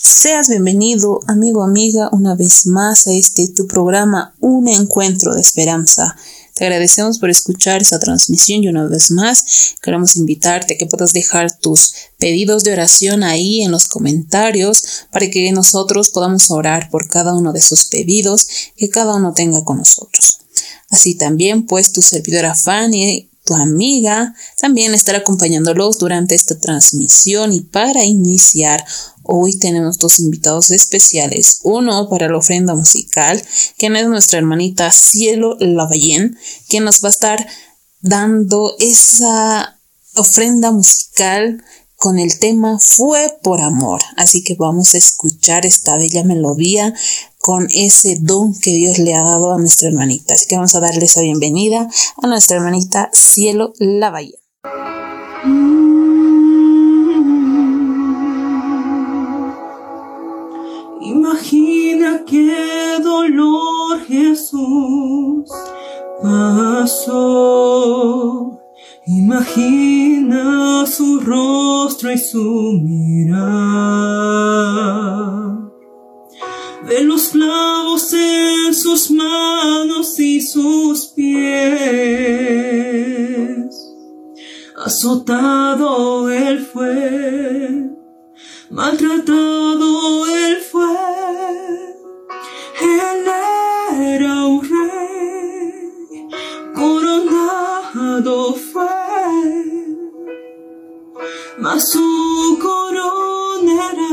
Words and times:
Seas 0.00 0.48
bienvenido, 0.48 1.18
amigo, 1.26 1.64
amiga, 1.64 2.08
una 2.12 2.36
vez 2.36 2.66
más 2.66 3.08
a 3.08 3.12
este 3.12 3.48
tu 3.48 3.66
programa 3.66 4.32
Un 4.38 4.68
Encuentro 4.68 5.34
de 5.34 5.40
Esperanza. 5.40 6.14
Te 6.54 6.66
agradecemos 6.66 7.18
por 7.18 7.30
escuchar 7.30 7.82
esta 7.82 7.98
transmisión 7.98 8.62
y 8.62 8.68
una 8.68 8.86
vez 8.86 9.10
más 9.10 9.74
queremos 9.82 10.14
invitarte 10.14 10.74
a 10.74 10.78
que 10.78 10.86
puedas 10.86 11.12
dejar 11.12 11.50
tus 11.58 11.94
pedidos 12.16 12.62
de 12.62 12.74
oración 12.74 13.24
ahí 13.24 13.62
en 13.62 13.72
los 13.72 13.88
comentarios 13.88 14.84
para 15.10 15.28
que 15.30 15.50
nosotros 15.50 16.10
podamos 16.10 16.48
orar 16.52 16.90
por 16.90 17.08
cada 17.08 17.34
uno 17.34 17.52
de 17.52 17.58
esos 17.58 17.88
pedidos 17.88 18.46
que 18.76 18.90
cada 18.90 19.16
uno 19.16 19.32
tenga 19.34 19.64
con 19.64 19.78
nosotros. 19.78 20.38
Así 20.90 21.16
también, 21.16 21.66
pues 21.66 21.90
tu 21.90 22.02
servidora 22.02 22.54
Fanny 22.54 23.27
tu 23.48 23.54
amiga 23.54 24.34
también 24.60 24.92
estará 24.92 25.18
acompañándolos 25.18 25.96
durante 25.96 26.34
esta 26.34 26.58
transmisión 26.58 27.50
y 27.54 27.62
para 27.62 28.04
iniciar 28.04 28.84
hoy 29.22 29.58
tenemos 29.58 29.96
dos 29.96 30.20
invitados 30.20 30.70
especiales. 30.70 31.60
Uno 31.62 32.10
para 32.10 32.28
la 32.28 32.36
ofrenda 32.36 32.74
musical, 32.74 33.42
quien 33.78 33.96
es 33.96 34.06
nuestra 34.06 34.38
hermanita 34.38 34.90
Cielo 34.90 35.56
Lavallén, 35.60 36.36
quien 36.68 36.84
nos 36.84 37.02
va 37.02 37.08
a 37.08 37.12
estar 37.12 37.48
dando 38.02 38.76
esa 38.80 39.80
ofrenda 40.14 40.70
musical 40.70 41.64
con 41.96 42.18
el 42.18 42.38
tema 42.38 42.78
Fue 42.78 43.34
por 43.42 43.62
amor. 43.62 44.02
Así 44.18 44.44
que 44.44 44.56
vamos 44.56 44.94
a 44.94 44.98
escuchar 44.98 45.64
esta 45.64 45.96
bella 45.96 46.22
melodía 46.22 46.94
con 47.48 47.66
ese 47.74 48.18
don 48.20 48.52
que 48.52 48.72
Dios 48.72 48.98
le 48.98 49.14
ha 49.14 49.22
dado 49.22 49.54
a 49.54 49.58
nuestra 49.58 49.88
hermanita. 49.88 50.34
Así 50.34 50.46
que 50.46 50.56
vamos 50.56 50.74
a 50.74 50.80
darle 50.80 51.06
esa 51.06 51.22
bienvenida 51.22 51.88
a 52.22 52.26
nuestra 52.26 52.58
hermanita 52.58 53.08
Cielo 53.14 53.72
La 53.78 54.10
Bahía. 54.10 54.36
Imagina 61.00 62.22
qué 62.26 62.98
dolor 63.02 64.04
Jesús 64.06 65.50
pasó. 66.22 67.00
Imagina 69.06 70.84
su 70.86 71.18
rostro 71.20 72.12
y 72.12 72.18
su 72.18 72.78
mirada 72.84 74.18
de 76.88 77.04
los 77.04 77.28
clavos 77.28 78.12
en 78.14 78.74
sus 78.74 79.10
manos 79.10 80.18
y 80.18 80.40
sus 80.40 81.08
pies. 81.08 81.28
Azotado 84.76 86.30
él 86.30 86.66
fue, 86.72 87.90
maltratado 88.70 90.26
él 90.26 90.56
fue, 90.70 90.96
él 92.80 93.26
era 94.00 94.46
un 94.46 94.62
rey, 94.62 96.28
coronado 96.74 98.54
fue, 98.54 98.86
mas 101.58 101.90
su 101.90 102.58
corona 102.62 103.90
era 103.92 104.08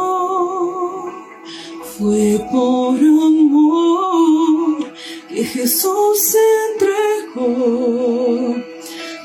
fue 1.97 2.39
por 2.52 2.95
amor 2.97 4.94
que 5.30 5.44
Jesús 5.44 6.19
se 6.19 6.39
entregó, 6.73 8.55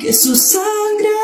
que 0.01 0.13
su 0.13 0.35
sangre 0.35 1.16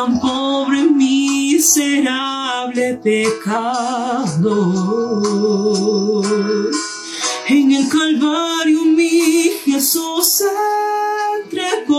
tan 0.00 0.18
pobre, 0.18 0.80
miserable 0.84 1.78
pecador. 3.04 4.40
En 7.48 7.72
el 7.72 7.86
Calvario 7.86 8.84
mi 8.96 9.50
Jesús 9.66 10.26
se 10.38 10.48
entregó. 11.42 11.98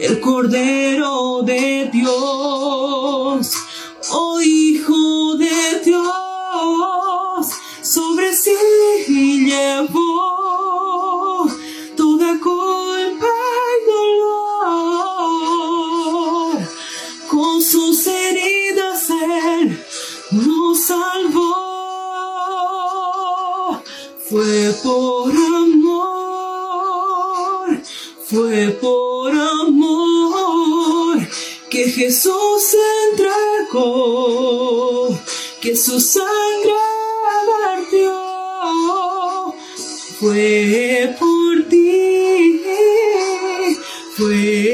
El 0.00 0.18
Cordero 0.18 1.42
de 1.42 1.88
Dios, 1.92 2.01
fue 24.32 24.72
por 24.82 25.30
amor, 25.30 26.08
fue 28.24 28.68
por 28.80 29.30
amor 29.30 31.20
que 31.68 31.90
Jesús 31.90 32.62
se 32.62 32.78
entregó, 33.10 35.14
que 35.60 35.76
su 35.76 36.00
sangre 36.00 36.72
vertió, 37.90 38.16
fue 40.18 41.14
por 41.20 41.68
ti, 41.68 42.62
fue 44.16 44.71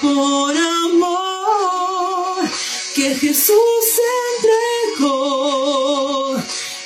por 0.00 0.56
amor 0.56 2.48
que 2.94 3.14
Jesús 3.14 3.56
entregó, 4.96 6.36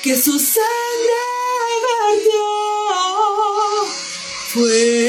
que 0.02 0.16
su 0.16 0.38
sangre 0.38 1.22
vertió. 2.10 2.40
Fue 4.48 5.01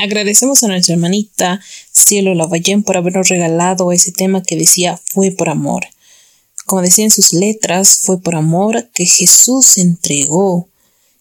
Agradecemos 0.00 0.64
a 0.64 0.66
nuestra 0.66 0.94
hermanita 0.94 1.60
Cielo 1.92 2.34
Lavallén 2.34 2.82
por 2.82 2.96
habernos 2.96 3.28
regalado 3.28 3.92
ese 3.92 4.10
tema 4.10 4.42
que 4.42 4.56
decía 4.56 4.98
fue 5.12 5.30
por 5.30 5.48
amor. 5.48 5.84
Como 6.66 6.82
decía 6.82 7.04
en 7.04 7.12
sus 7.12 7.32
letras, 7.32 8.00
fue 8.02 8.20
por 8.20 8.34
amor 8.34 8.90
que 8.94 9.06
Jesús 9.06 9.64
se 9.66 9.82
entregó, 9.82 10.68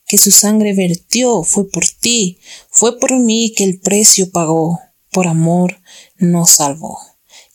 que 0.08 0.18
su 0.18 0.32
sangre 0.32 0.74
vertió, 0.74 1.44
fue 1.44 1.70
por 1.70 1.86
ti, 1.88 2.40
fue 2.72 2.98
por 3.00 3.20
mí 3.20 3.54
que 3.56 3.66
el 3.66 3.80
precio 3.80 4.32
pagó, 4.32 4.80
por 5.12 5.28
amor 5.28 5.80
nos 6.18 6.50
salvó. 6.56 7.09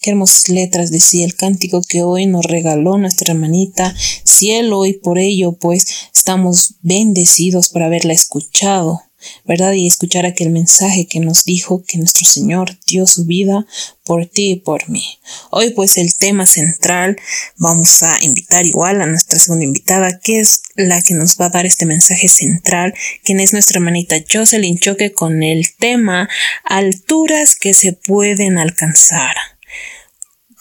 Qué 0.05 0.11
hermosas 0.11 0.51
letras 0.51 0.91
decía 0.91 1.25
el 1.25 1.35
cántico 1.35 1.81
que 1.81 2.03
hoy 2.03 2.27
nos 2.27 2.45
regaló 2.45 2.99
nuestra 2.99 3.33
hermanita 3.33 3.97
Cielo 4.23 4.85
y 4.85 4.93
por 4.93 5.19
ello 5.19 5.53
pues 5.53 5.87
estamos 6.15 6.75
bendecidos 6.83 7.71
por 7.71 7.85
haberla 7.85 8.13
escuchado. 8.13 9.01
¿verdad? 9.47 9.73
Y 9.73 9.87
escuchar 9.87 10.27
aquel 10.27 10.51
mensaje 10.51 11.07
que 11.07 11.21
nos 11.21 11.47
dijo 11.47 11.83
que 11.87 11.97
nuestro 11.97 12.27
Señor 12.27 12.79
dio 12.87 13.07
su 13.07 13.25
vida 13.25 13.67
por 14.05 14.27
ti 14.27 14.51
y 14.51 14.57
por 14.57 14.91
mí. 14.91 15.19
Hoy 15.51 15.71
pues 15.71 15.97
el 15.97 16.15
tema 16.15 16.45
central 16.45 17.17
vamos 17.57 18.03
a 18.03 18.19
invitar 18.23 18.67
igual 18.67 19.01
a 19.01 19.07
nuestra 19.07 19.39
segunda 19.39 19.65
invitada, 19.65 20.21
que 20.21 20.41
es 20.41 20.65
la 20.77 21.01
que 21.01 21.15
nos 21.15 21.39
va 21.41 21.47
a 21.47 21.51
dar 21.51 21.65
este 21.65 21.87
mensaje 21.87 22.29
central, 22.29 22.93
quien 23.23 23.41
es 23.41 23.55
nuestra 23.55 23.79
hermanita 23.79 24.17
Jocelyn 24.31 24.79
Choque 24.79 25.15
con 25.15 25.43
el 25.43 25.75
tema 25.79 26.29
alturas 26.63 27.57
que 27.57 27.73
se 27.73 27.95
pueden 27.95 28.59
alcanzar. 28.59 29.35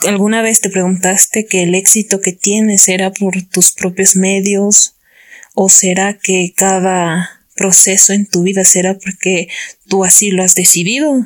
¿Alguna 0.05 0.41
vez 0.41 0.61
te 0.61 0.69
preguntaste 0.69 1.45
que 1.45 1.63
el 1.63 1.75
éxito 1.75 2.19
que 2.21 2.33
tienes 2.33 2.87
era 2.87 3.11
por 3.11 3.41
tus 3.43 3.73
propios 3.73 4.15
medios? 4.15 4.95
¿O 5.55 5.69
será 5.69 6.17
que 6.17 6.53
cada 6.55 7.43
proceso 7.55 8.13
en 8.13 8.27
tu 8.27 8.43
vida 8.43 8.63
será 8.63 8.97
porque 8.97 9.47
tú 9.87 10.03
así 10.03 10.31
lo 10.31 10.43
has 10.43 10.53
decidido. 10.53 11.25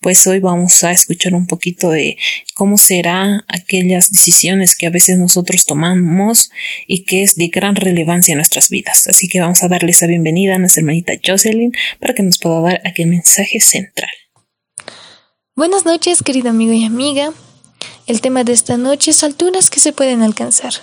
Pues 0.00 0.26
hoy 0.26 0.38
vamos 0.38 0.84
a 0.84 0.92
escuchar 0.92 1.34
un 1.34 1.46
poquito 1.46 1.88
de 1.90 2.18
cómo 2.54 2.76
serán 2.76 3.42
aquellas 3.48 4.10
decisiones 4.10 4.76
que 4.76 4.86
a 4.86 4.90
veces 4.90 5.18
nosotros 5.18 5.64
tomamos 5.64 6.50
y 6.86 7.04
que 7.04 7.22
es 7.22 7.36
de 7.36 7.48
gran 7.48 7.74
relevancia 7.74 8.32
en 8.32 8.38
nuestras 8.38 8.68
vidas. 8.68 9.06
Así 9.06 9.28
que 9.28 9.40
vamos 9.40 9.62
a 9.62 9.68
darle 9.68 9.92
esa 9.92 10.06
bienvenida 10.06 10.56
a 10.56 10.58
nuestra 10.58 10.80
hermanita 10.80 11.14
Jocelyn 11.26 11.72
para 12.00 12.14
que 12.14 12.22
nos 12.22 12.38
pueda 12.38 12.60
dar 12.60 12.82
aquel 12.84 13.06
mensaje 13.06 13.60
central. 13.60 14.10
Buenas 15.56 15.86
noches, 15.86 16.22
querido 16.22 16.50
amigo 16.50 16.74
y 16.74 16.84
amiga. 16.84 17.32
El 18.06 18.20
tema 18.20 18.44
de 18.44 18.52
esta 18.52 18.76
noche 18.76 19.10
es 19.10 19.24
alturas 19.24 19.70
que 19.70 19.80
se 19.80 19.92
pueden 19.92 20.22
alcanzar. 20.22 20.74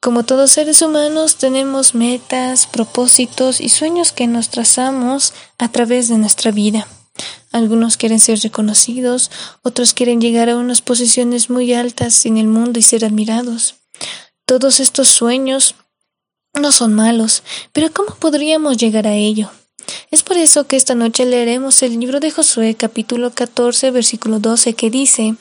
Como 0.00 0.24
todos 0.24 0.52
seres 0.52 0.80
humanos 0.80 1.36
tenemos 1.36 1.94
metas, 1.94 2.66
propósitos 2.66 3.60
y 3.60 3.68
sueños 3.68 4.12
que 4.12 4.26
nos 4.26 4.48
trazamos 4.48 5.34
a 5.58 5.68
través 5.68 6.08
de 6.08 6.16
nuestra 6.16 6.52
vida. 6.52 6.88
Algunos 7.52 7.96
quieren 7.96 8.18
ser 8.18 8.38
reconocidos, 8.38 9.30
otros 9.62 9.92
quieren 9.92 10.20
llegar 10.20 10.48
a 10.48 10.56
unas 10.56 10.80
posiciones 10.80 11.50
muy 11.50 11.74
altas 11.74 12.24
en 12.24 12.38
el 12.38 12.46
mundo 12.46 12.78
y 12.78 12.82
ser 12.82 13.04
admirados. 13.04 13.74
Todos 14.46 14.80
estos 14.80 15.08
sueños 15.08 15.74
no 16.54 16.72
son 16.72 16.94
malos, 16.94 17.42
pero 17.72 17.92
¿cómo 17.92 18.14
podríamos 18.14 18.78
llegar 18.78 19.06
a 19.06 19.14
ello? 19.14 19.50
Es 20.10 20.24
por 20.24 20.36
eso 20.36 20.66
que 20.66 20.74
esta 20.74 20.96
noche 20.96 21.24
leeremos 21.24 21.82
el 21.84 22.00
libro 22.00 22.18
de 22.18 22.32
Josué 22.32 22.74
capítulo 22.74 23.32
14 23.32 23.92
versículo 23.92 24.40
12 24.40 24.74
que 24.74 24.90
dice, 24.90 25.36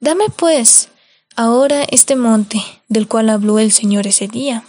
Dame 0.00 0.24
pues 0.34 0.88
ahora 1.34 1.84
este 1.90 2.16
monte, 2.16 2.62
del 2.88 3.08
cual 3.08 3.28
habló 3.28 3.58
el 3.58 3.72
Señor 3.72 4.06
ese 4.06 4.26
día. 4.26 4.64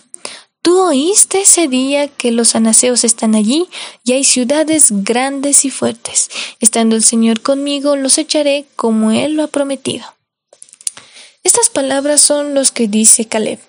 Tú 0.61 0.81
oíste 0.81 1.43
ese 1.43 1.69
día 1.69 2.09
que 2.09 2.31
los 2.33 2.55
anaseos 2.55 3.05
están 3.05 3.35
allí 3.35 3.69
y 4.03 4.11
hay 4.11 4.25
ciudades 4.25 4.87
grandes 4.91 5.63
y 5.63 5.69
fuertes. 5.69 6.29
Estando 6.59 6.97
el 6.97 7.03
Señor 7.03 7.39
conmigo, 7.39 7.95
los 7.95 8.17
echaré 8.17 8.65
como 8.75 9.11
Él 9.11 9.35
lo 9.35 9.43
ha 9.43 9.47
prometido. 9.47 10.05
Estas 11.43 11.69
palabras 11.69 12.19
son 12.19 12.53
los 12.53 12.73
que 12.73 12.89
dice 12.89 13.23
Caleb. 13.23 13.59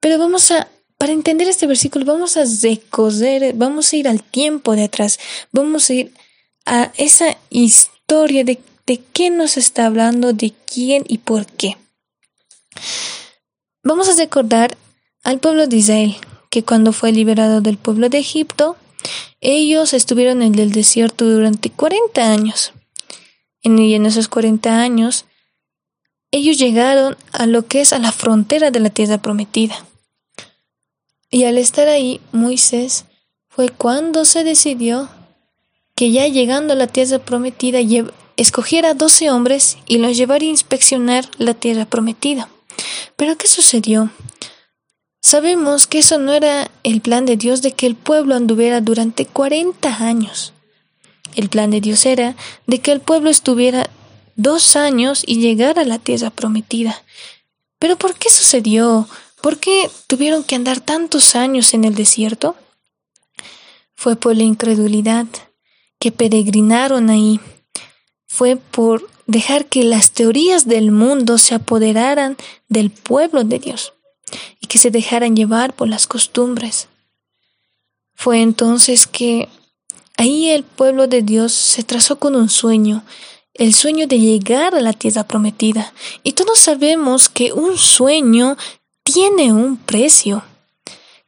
Pero 0.00 0.18
vamos 0.18 0.50
a, 0.50 0.68
para 0.98 1.12
entender 1.12 1.48
este 1.48 1.68
versículo, 1.68 2.04
vamos 2.04 2.36
a 2.36 2.44
recoser, 2.44 3.54
vamos 3.54 3.92
a 3.92 3.96
ir 3.96 4.08
al 4.08 4.22
tiempo 4.22 4.74
de 4.74 4.84
atrás, 4.84 5.18
vamos 5.52 5.88
a 5.88 5.94
ir 5.94 6.12
a 6.66 6.92
esa 6.96 7.38
historia 7.50 8.42
de, 8.44 8.58
de 8.84 9.00
qué 9.12 9.30
nos 9.30 9.56
está 9.56 9.86
hablando, 9.86 10.32
de 10.32 10.52
quién 10.66 11.04
y 11.06 11.18
por 11.18 11.46
qué. 11.46 11.76
Vamos 13.84 14.08
a 14.08 14.16
recordar 14.16 14.76
al 15.22 15.38
pueblo 15.38 15.68
de 15.68 15.76
Israel, 15.76 16.16
que 16.50 16.64
cuando 16.64 16.92
fue 16.92 17.12
liberado 17.12 17.60
del 17.60 17.78
pueblo 17.78 18.08
de 18.08 18.18
Egipto, 18.18 18.76
ellos 19.40 19.94
estuvieron 19.94 20.42
en 20.42 20.58
el 20.58 20.72
desierto 20.72 21.24
durante 21.24 21.70
40 21.70 22.30
años. 22.30 22.72
En, 23.62 23.78
en 23.78 24.04
esos 24.04 24.26
40 24.26 24.80
años, 24.80 25.26
ellos 26.32 26.58
llegaron 26.58 27.16
a 27.32 27.46
lo 27.46 27.66
que 27.66 27.80
es 27.80 27.92
a 27.92 27.98
la 27.98 28.10
frontera 28.10 28.72
de 28.72 28.80
la 28.80 28.90
tierra 28.90 29.18
prometida. 29.18 29.87
Y 31.30 31.44
al 31.44 31.58
estar 31.58 31.88
ahí, 31.88 32.20
Moisés 32.32 33.04
fue 33.48 33.68
cuando 33.68 34.24
se 34.24 34.44
decidió 34.44 35.08
que 35.94 36.10
ya 36.10 36.28
llegando 36.28 36.72
a 36.72 36.76
la 36.76 36.86
tierra 36.86 37.18
prometida, 37.18 37.80
escogiera 38.36 38.94
12 38.94 39.30
hombres 39.30 39.78
y 39.86 39.98
los 39.98 40.16
llevara 40.16 40.44
a 40.44 40.48
inspeccionar 40.48 41.28
la 41.38 41.54
tierra 41.54 41.84
prometida. 41.84 42.48
Pero 43.16 43.36
¿qué 43.36 43.48
sucedió? 43.48 44.10
Sabemos 45.20 45.86
que 45.86 45.98
eso 45.98 46.18
no 46.18 46.32
era 46.32 46.70
el 46.84 47.00
plan 47.00 47.26
de 47.26 47.36
Dios 47.36 47.60
de 47.60 47.72
que 47.72 47.86
el 47.86 47.96
pueblo 47.96 48.36
anduviera 48.36 48.80
durante 48.80 49.26
40 49.26 50.04
años. 50.04 50.52
El 51.34 51.48
plan 51.48 51.70
de 51.70 51.80
Dios 51.80 52.06
era 52.06 52.36
de 52.66 52.78
que 52.78 52.92
el 52.92 53.00
pueblo 53.00 53.28
estuviera 53.28 53.90
dos 54.36 54.76
años 54.76 55.24
y 55.26 55.40
llegara 55.40 55.82
a 55.82 55.84
la 55.84 55.98
tierra 55.98 56.30
prometida. 56.30 57.02
Pero 57.80 57.96
¿por 57.96 58.14
qué 58.14 58.30
sucedió? 58.30 59.08
¿Por 59.40 59.58
qué 59.58 59.90
tuvieron 60.06 60.44
que 60.44 60.56
andar 60.56 60.80
tantos 60.80 61.34
años 61.34 61.74
en 61.74 61.84
el 61.84 61.94
desierto? 61.94 62.56
Fue 63.94 64.16
por 64.16 64.36
la 64.36 64.42
incredulidad 64.42 65.26
que 65.98 66.12
peregrinaron 66.12 67.10
ahí. 67.10 67.40
Fue 68.26 68.56
por 68.56 69.08
dejar 69.26 69.66
que 69.66 69.84
las 69.84 70.12
teorías 70.12 70.66
del 70.66 70.90
mundo 70.90 71.38
se 71.38 71.54
apoderaran 71.54 72.36
del 72.68 72.90
pueblo 72.90 73.44
de 73.44 73.58
Dios 73.58 73.92
y 74.60 74.66
que 74.66 74.78
se 74.78 74.90
dejaran 74.90 75.36
llevar 75.36 75.74
por 75.74 75.88
las 75.88 76.06
costumbres. 76.06 76.88
Fue 78.14 78.40
entonces 78.40 79.06
que 79.06 79.48
ahí 80.16 80.50
el 80.50 80.64
pueblo 80.64 81.06
de 81.06 81.22
Dios 81.22 81.52
se 81.52 81.84
trazó 81.84 82.18
con 82.18 82.34
un 82.34 82.48
sueño, 82.48 83.04
el 83.54 83.74
sueño 83.74 84.06
de 84.06 84.18
llegar 84.18 84.74
a 84.74 84.80
la 84.80 84.92
tierra 84.92 85.24
prometida. 85.24 85.92
Y 86.22 86.32
todos 86.32 86.58
sabemos 86.58 87.28
que 87.28 87.52
un 87.52 87.76
sueño 87.76 88.56
tiene 89.18 89.52
un 89.52 89.78
precio, 89.78 90.44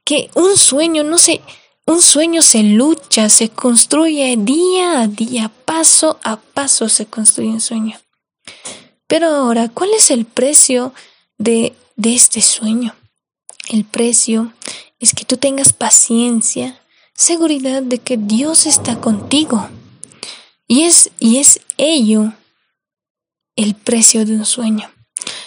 que 0.04 0.30
un 0.34 0.56
sueño 0.56 1.02
no 1.02 1.18
se 1.18 1.40
un 1.86 2.00
sueño 2.00 2.40
se 2.40 2.62
lucha, 2.62 3.28
se 3.28 3.48
construye 3.48 4.36
día 4.36 5.00
a 5.00 5.08
día, 5.08 5.50
paso 5.64 6.20
a 6.22 6.36
paso 6.36 6.88
se 6.88 7.06
construye 7.06 7.48
un 7.48 7.60
sueño. 7.60 7.98
Pero 9.08 9.26
ahora, 9.26 9.68
¿cuál 9.70 9.90
es 9.90 10.12
el 10.12 10.24
precio 10.24 10.94
de, 11.36 11.74
de 11.96 12.14
este 12.14 12.42
sueño? 12.42 12.94
El 13.68 13.84
precio 13.84 14.52
es 15.00 15.12
que 15.12 15.24
tú 15.24 15.36
tengas 15.36 15.72
paciencia, 15.72 16.80
seguridad 17.16 17.82
de 17.82 17.98
que 17.98 18.16
Dios 18.16 18.66
está 18.66 19.00
contigo. 19.00 19.68
Y 20.68 20.84
es, 20.84 21.10
y 21.18 21.38
es 21.38 21.58
ello 21.76 22.34
el 23.56 23.74
precio 23.74 24.24
de 24.24 24.34
un 24.34 24.46
sueño. 24.46 24.88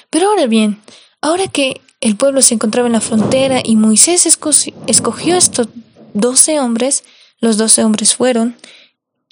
Pero 0.09 0.27
ahora 0.27 0.47
bien, 0.47 0.81
ahora 1.21 1.47
que 1.47 1.79
el 2.03 2.17
pueblo 2.17 2.41
se 2.41 2.53
encontraba 2.53 2.87
en 2.87 2.91
la 2.91 2.99
frontera 2.99 3.61
y 3.63 3.77
Moisés 3.77 4.25
escogió 4.25 5.37
estos 5.37 5.69
doce 6.13 6.59
hombres, 6.59 7.05
los 7.39 7.55
doce 7.55 7.81
hombres 7.85 8.15
fueron, 8.15 8.57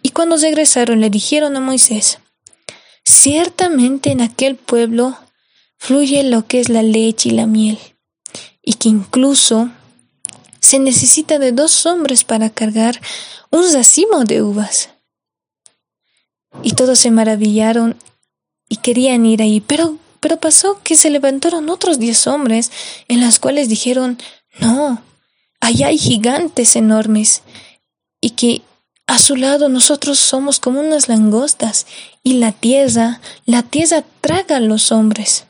y 0.01 0.11
cuando 0.11 0.37
regresaron 0.37 1.01
le 1.01 1.09
dijeron 1.09 1.57
a 1.57 1.59
Moisés, 1.59 2.19
ciertamente 3.03 4.11
en 4.11 4.21
aquel 4.21 4.55
pueblo 4.55 5.17
fluye 5.77 6.23
lo 6.23 6.47
que 6.47 6.61
es 6.61 6.69
la 6.69 6.81
leche 6.81 7.27
y 7.27 7.33
la 7.33 7.45
miel, 7.45 7.77
y 8.61 8.75
que 8.75 8.87
incluso 8.87 9.69
se 10.61 10.79
necesita 10.79 11.39
de 11.39 11.51
dos 11.51 11.85
hombres 11.85 12.23
para 12.23 12.49
cargar 12.49 13.01
un 13.49 13.69
racimo 13.73 14.23
de 14.23 14.43
uvas. 14.43 14.91
Y 16.63 16.71
todos 16.71 16.99
se 16.99 17.11
maravillaron 17.11 17.97
y 18.69 18.77
querían 18.77 19.25
ir 19.25 19.41
ahí, 19.41 19.59
pero, 19.59 19.97
pero 20.21 20.39
pasó 20.39 20.79
que 20.83 20.95
se 20.95 21.09
levantaron 21.09 21.69
otros 21.69 21.99
diez 21.99 22.27
hombres, 22.27 22.71
en 23.09 23.19
las 23.19 23.39
cuales 23.39 23.67
dijeron, 23.67 24.17
no, 24.59 25.01
allá 25.59 25.87
hay 25.87 25.97
gigantes 25.97 26.77
enormes 26.77 27.41
y 28.21 28.29
que 28.29 28.61
a 29.07 29.17
su 29.17 29.35
lado 29.35 29.67
nosotros 29.67 30.19
somos 30.19 30.59
como 30.59 30.79
unas 30.79 31.09
langostas 31.09 31.87
y 32.23 32.33
la 32.33 32.51
tierra, 32.51 33.19
la 33.45 33.63
tierra 33.63 34.05
traga 34.21 34.57
a 34.57 34.61
los 34.61 34.91
hombres. 34.91 35.47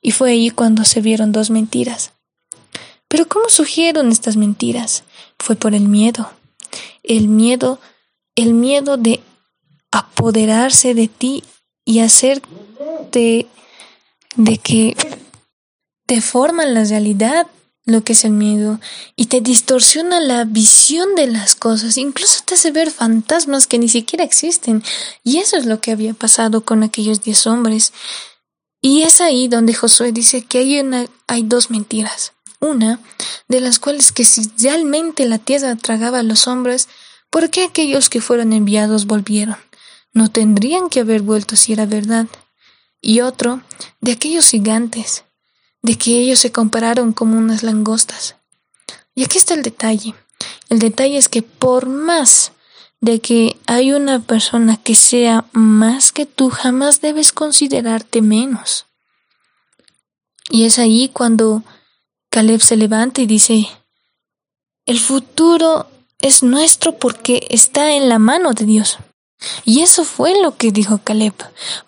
Y 0.00 0.12
fue 0.12 0.30
ahí 0.30 0.50
cuando 0.50 0.84
se 0.84 1.00
vieron 1.02 1.30
dos 1.30 1.50
mentiras. 1.50 2.12
Pero 3.06 3.28
¿cómo 3.28 3.48
surgieron 3.48 4.10
estas 4.10 4.36
mentiras? 4.36 5.04
Fue 5.38 5.56
por 5.56 5.74
el 5.74 5.88
miedo. 5.88 6.32
El 7.02 7.28
miedo, 7.28 7.80
el 8.34 8.54
miedo 8.54 8.96
de 8.96 9.22
apoderarse 9.92 10.94
de 10.94 11.08
ti 11.08 11.44
y 11.86 12.00
hacerte 12.00 13.46
de 14.34 14.58
que 14.58 14.94
deforman 16.06 16.74
la 16.74 16.84
realidad 16.84 17.46
lo 17.86 18.02
que 18.02 18.14
es 18.14 18.24
el 18.24 18.32
miedo 18.32 18.80
y 19.14 19.26
te 19.26 19.40
distorsiona 19.40 20.18
la 20.20 20.44
visión 20.44 21.14
de 21.14 21.28
las 21.28 21.54
cosas, 21.54 21.96
incluso 21.96 22.42
te 22.44 22.54
hace 22.54 22.72
ver 22.72 22.90
fantasmas 22.90 23.68
que 23.68 23.78
ni 23.78 23.88
siquiera 23.88 24.24
existen. 24.24 24.82
Y 25.22 25.38
eso 25.38 25.56
es 25.56 25.66
lo 25.66 25.80
que 25.80 25.92
había 25.92 26.12
pasado 26.12 26.62
con 26.62 26.82
aquellos 26.82 27.22
diez 27.22 27.46
hombres. 27.46 27.92
Y 28.82 29.02
es 29.02 29.20
ahí 29.20 29.46
donde 29.46 29.72
Josué 29.72 30.10
dice 30.10 30.44
que 30.44 30.58
hay, 30.58 30.80
una, 30.80 31.06
hay 31.28 31.44
dos 31.44 31.70
mentiras. 31.70 32.32
Una, 32.58 32.98
de 33.48 33.60
las 33.60 33.78
cuales 33.78 34.12
que 34.12 34.24
si 34.24 34.50
realmente 34.58 35.26
la 35.26 35.38
tierra 35.38 35.76
tragaba 35.76 36.20
a 36.20 36.24
los 36.24 36.48
hombres, 36.48 36.88
¿por 37.30 37.50
qué 37.50 37.64
aquellos 37.64 38.10
que 38.10 38.20
fueron 38.20 38.52
enviados 38.52 39.06
volvieron? 39.06 39.56
No 40.16 40.30
tendrían 40.30 40.88
que 40.88 41.00
haber 41.00 41.20
vuelto 41.20 41.56
si 41.56 41.74
era 41.74 41.84
verdad. 41.84 42.26
Y 43.02 43.20
otro, 43.20 43.60
de 44.00 44.12
aquellos 44.12 44.48
gigantes 44.48 45.24
de 45.82 45.98
que 45.98 46.18
ellos 46.18 46.38
se 46.38 46.50
compararon 46.50 47.12
como 47.12 47.36
unas 47.36 47.62
langostas. 47.62 48.36
Y 49.14 49.24
aquí 49.24 49.36
está 49.36 49.52
el 49.52 49.62
detalle. 49.62 50.14
El 50.70 50.78
detalle 50.78 51.18
es 51.18 51.28
que 51.28 51.42
por 51.42 51.90
más 51.90 52.52
de 53.02 53.20
que 53.20 53.58
hay 53.66 53.92
una 53.92 54.20
persona 54.20 54.78
que 54.78 54.94
sea 54.94 55.44
más 55.52 56.12
que 56.12 56.24
tú, 56.24 56.48
jamás 56.48 57.02
debes 57.02 57.30
considerarte 57.30 58.22
menos. 58.22 58.86
Y 60.48 60.64
es 60.64 60.78
ahí 60.78 61.10
cuando 61.12 61.62
Caleb 62.30 62.62
se 62.62 62.78
levanta 62.78 63.20
y 63.20 63.26
dice, 63.26 63.68
el 64.86 64.98
futuro 64.98 65.90
es 66.20 66.42
nuestro 66.42 66.96
porque 66.96 67.46
está 67.50 67.92
en 67.92 68.08
la 68.08 68.18
mano 68.18 68.54
de 68.54 68.64
Dios. 68.64 68.96
Y 69.64 69.82
eso 69.82 70.04
fue 70.04 70.40
lo 70.42 70.56
que 70.56 70.72
dijo 70.72 70.98
Caleb, 71.02 71.34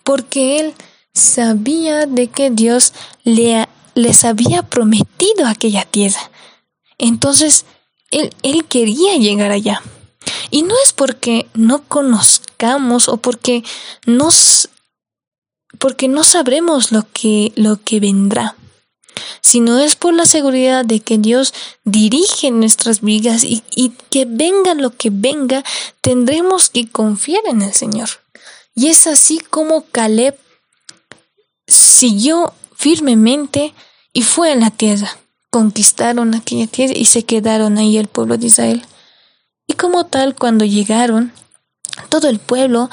porque 0.05 0.61
él 0.61 0.75
sabía 1.15 2.07
de 2.07 2.29
que 2.29 2.51
Dios 2.51 2.93
le 3.25 3.67
les 3.99 4.25
había 4.25 4.63
prometido 4.63 5.47
aquella 5.47 5.85
tierra. 5.85 6.31
Entonces, 6.99 7.65
él, 8.13 8.33
él 8.45 8.65
quería 8.65 9.17
llegar 9.17 9.51
allá. 9.51 9.83
Y 10.51 10.63
no 10.63 10.75
es 10.85 10.93
porque 10.93 11.49
no 11.55 11.83
conozcamos 11.83 13.09
o 13.09 13.17
porque 13.17 13.65
porque 15.79 16.09
no 16.09 16.25
sabremos 16.25 16.93
lo 16.93 17.07
que 17.13 17.53
lo 17.57 17.83
que 17.83 18.01
vendrá, 18.01 18.57
sino 19.41 19.79
es 19.79 19.97
por 19.97 20.15
la 20.15 20.27
seguridad 20.27 20.85
de 20.85 21.01
que 21.01 21.19
Dios 21.19 21.55
dirige 21.85 22.51
nuestras 22.51 23.01
vidas 23.01 23.45
y, 23.45 23.63
y 23.75 23.91
que 24.11 24.25
venga 24.27 24.75
lo 24.75 24.91
que 24.91 25.11
venga, 25.11 25.65
tendremos 26.01 26.71
que 26.71 26.89
confiar 26.89 27.43
en 27.47 27.63
el 27.63 27.73
Señor. 27.73 28.09
Y 28.75 28.89
es 28.89 29.07
así 29.07 29.41
como 29.41 29.85
Caleb 29.91 30.39
siguió 31.67 32.53
firmemente 32.75 33.75
y 34.13 34.23
fue 34.23 34.53
a 34.53 34.57
la 34.57 34.71
tierra. 34.71 35.19
Conquistaron 35.51 36.35
aquella 36.35 36.67
tierra 36.67 36.95
y 36.97 37.07
se 37.07 37.25
quedaron 37.25 37.79
ahí 37.79 37.99
el 37.99 38.09
pueblo 38.09 38.37
de 38.37 38.47
Israel. 38.47 38.85
Y 39.67 39.75
como 39.75 40.07
tal, 40.07 40.35
cuando 40.35 40.65
llegaron, 40.65 41.33
todo 42.09 42.29
el 42.29 42.39
pueblo, 42.39 42.89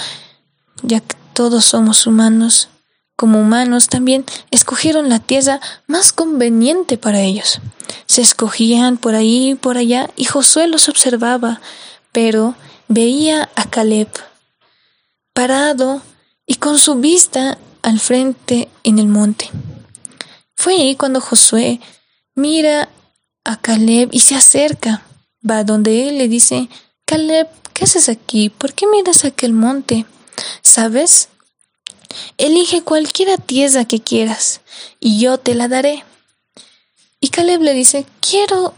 ya 0.82 1.00
que 1.00 1.16
todos 1.34 1.66
somos 1.66 2.08
humanos, 2.08 2.70
como 3.16 3.40
humanos 3.40 3.88
también, 3.88 4.26
escogieron 4.52 5.10
la 5.10 5.20
tierra 5.20 5.62
más 5.88 6.12
conveniente 6.12 6.98
para 6.98 7.22
ellos. 7.22 7.60
Se 8.06 8.22
escogían 8.22 8.98
por 8.98 9.16
ahí 9.16 9.52
y 9.52 9.56
por 9.56 9.78
allá 9.78 10.10
y 10.16 10.26
Josué 10.26 10.68
los 10.68 10.90
observaba, 10.90 11.62
pero 12.12 12.56
veía 12.88 13.50
a 13.56 13.70
Caleb 13.70 14.10
parado 15.34 16.02
y 16.46 16.56
con 16.56 16.80
su 16.80 16.96
vista 16.96 17.58
al 17.82 18.00
frente 18.00 18.70
en 18.84 19.00
el 19.00 19.08
monte. 19.08 19.50
Fue 20.56 20.76
ahí 20.76 20.96
cuando 20.96 21.22
Josué 21.22 21.82
mira 22.34 22.90
a 23.44 23.60
Caleb 23.62 24.10
y 24.12 24.22
se 24.22 24.36
acerca. 24.36 25.04
Va 25.48 25.64
donde 25.64 26.08
él 26.08 26.18
le 26.18 26.28
dice, 26.28 26.70
Caleb, 27.06 27.48
¿qué 27.74 27.84
haces 27.84 28.10
aquí? 28.10 28.50
¿Por 28.50 28.74
qué 28.74 28.88
miras 28.88 29.26
aquel 29.26 29.54
monte? 29.54 30.06
¿Sabes? 30.64 31.30
Elige 32.38 32.82
cualquiera 32.82 33.38
tierra 33.38 33.86
que 33.86 34.00
quieras 34.00 34.62
y 35.00 35.20
yo 35.20 35.38
te 35.38 35.56
la 35.56 35.68
daré. 35.68 36.04
Y 37.20 37.30
Caleb 37.30 37.62
le 37.62 37.74
dice, 37.74 38.06
quiero, 38.20 38.74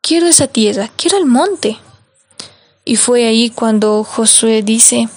quiero 0.00 0.26
esa 0.26 0.46
tierra, 0.46 0.90
quiero 0.96 1.18
el 1.18 1.26
monte. 1.26 1.78
Y 2.84 2.96
fue 2.96 3.26
ahí 3.26 3.50
cuando 3.50 4.04
Josué 4.04 4.62
dice, 4.62 5.08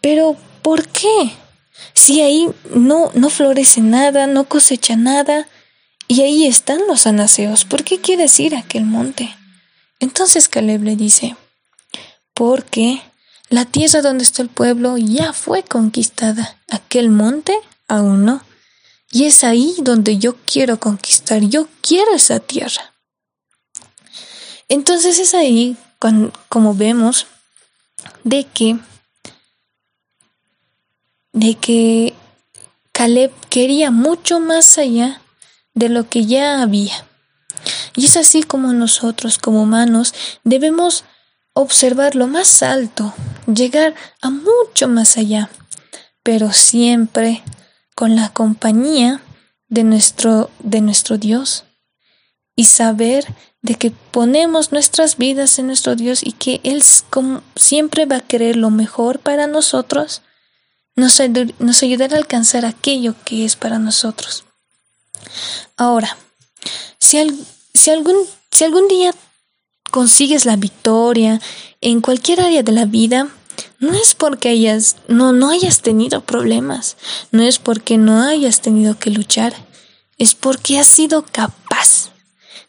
pero 0.00 0.36
¿por 0.62 0.88
qué? 0.88 1.32
Si 1.94 2.20
ahí 2.20 2.48
no, 2.74 3.10
no 3.14 3.30
florece 3.30 3.80
nada, 3.80 4.26
no 4.26 4.44
cosecha 4.44 4.96
nada, 4.96 5.46
y 6.06 6.22
ahí 6.22 6.46
están 6.46 6.80
los 6.86 7.06
anaseos, 7.06 7.64
¿por 7.64 7.84
qué 7.84 8.00
quieres 8.00 8.38
ir 8.38 8.54
a 8.54 8.60
aquel 8.60 8.84
monte? 8.84 9.34
Entonces 10.00 10.48
Caleb 10.48 10.82
le 10.82 10.96
dice, 10.96 11.36
porque 12.34 13.00
la 13.54 13.64
tierra 13.64 14.02
donde 14.02 14.24
está 14.24 14.42
el 14.42 14.48
pueblo 14.48 14.96
ya 14.96 15.32
fue 15.32 15.62
conquistada, 15.62 16.58
aquel 16.70 17.08
monte 17.08 17.56
aún 17.86 18.24
no. 18.24 18.42
Y 19.12 19.26
es 19.26 19.44
ahí 19.44 19.76
donde 19.78 20.18
yo 20.18 20.34
quiero 20.44 20.80
conquistar, 20.80 21.40
yo 21.40 21.68
quiero 21.80 22.14
esa 22.14 22.40
tierra. 22.40 22.92
Entonces 24.68 25.20
es 25.20 25.34
ahí 25.34 25.76
como 26.48 26.74
vemos 26.74 27.28
de 28.24 28.42
que 28.42 28.76
de 31.32 31.54
que 31.54 32.12
Caleb 32.90 33.32
quería 33.50 33.92
mucho 33.92 34.40
más 34.40 34.78
allá 34.78 35.20
de 35.74 35.90
lo 35.90 36.08
que 36.08 36.26
ya 36.26 36.60
había. 36.60 37.06
Y 37.94 38.06
es 38.06 38.16
así 38.16 38.42
como 38.42 38.72
nosotros, 38.72 39.38
como 39.38 39.62
humanos, 39.62 40.12
debemos 40.42 41.04
observar 41.54 42.14
lo 42.14 42.26
más 42.26 42.62
alto, 42.62 43.14
llegar 43.46 43.94
a 44.20 44.30
mucho 44.30 44.88
más 44.88 45.16
allá, 45.16 45.50
pero 46.22 46.52
siempre 46.52 47.42
con 47.94 48.16
la 48.16 48.28
compañía 48.32 49.22
de 49.68 49.84
nuestro, 49.84 50.50
de 50.58 50.80
nuestro 50.80 51.16
Dios 51.16 51.64
y 52.56 52.66
saber 52.66 53.26
de 53.62 53.76
que 53.76 53.90
ponemos 53.90 54.72
nuestras 54.72 55.16
vidas 55.16 55.58
en 55.58 55.68
nuestro 55.68 55.96
Dios 55.96 56.20
y 56.22 56.32
que 56.32 56.60
Él 56.64 56.82
siempre 57.56 58.04
va 58.04 58.16
a 58.16 58.20
querer 58.20 58.56
lo 58.56 58.70
mejor 58.70 59.20
para 59.20 59.46
nosotros 59.46 60.22
nos, 60.96 61.20
nos 61.58 61.82
ayudará 61.82 62.16
a 62.16 62.18
alcanzar 62.18 62.64
aquello 62.64 63.14
que 63.24 63.44
es 63.44 63.56
para 63.56 63.78
nosotros. 63.78 64.44
Ahora, 65.76 66.16
si, 67.00 67.18
algún, 67.18 68.16
si 68.50 68.64
algún 68.64 68.88
día 68.88 69.14
consigues 69.90 70.44
la 70.44 70.56
victoria 70.56 71.40
en 71.80 72.00
cualquier 72.00 72.40
área 72.40 72.62
de 72.62 72.72
la 72.72 72.86
vida, 72.86 73.28
no 73.78 73.94
es 73.94 74.14
porque 74.14 74.48
hayas, 74.48 74.96
no, 75.08 75.32
no 75.32 75.50
hayas 75.50 75.82
tenido 75.82 76.22
problemas, 76.22 76.96
no 77.30 77.42
es 77.42 77.58
porque 77.58 77.98
no 77.98 78.22
hayas 78.22 78.60
tenido 78.60 78.98
que 78.98 79.10
luchar, 79.10 79.54
es 80.18 80.34
porque 80.34 80.78
has 80.78 80.88
sido 80.88 81.24
capaz 81.24 82.10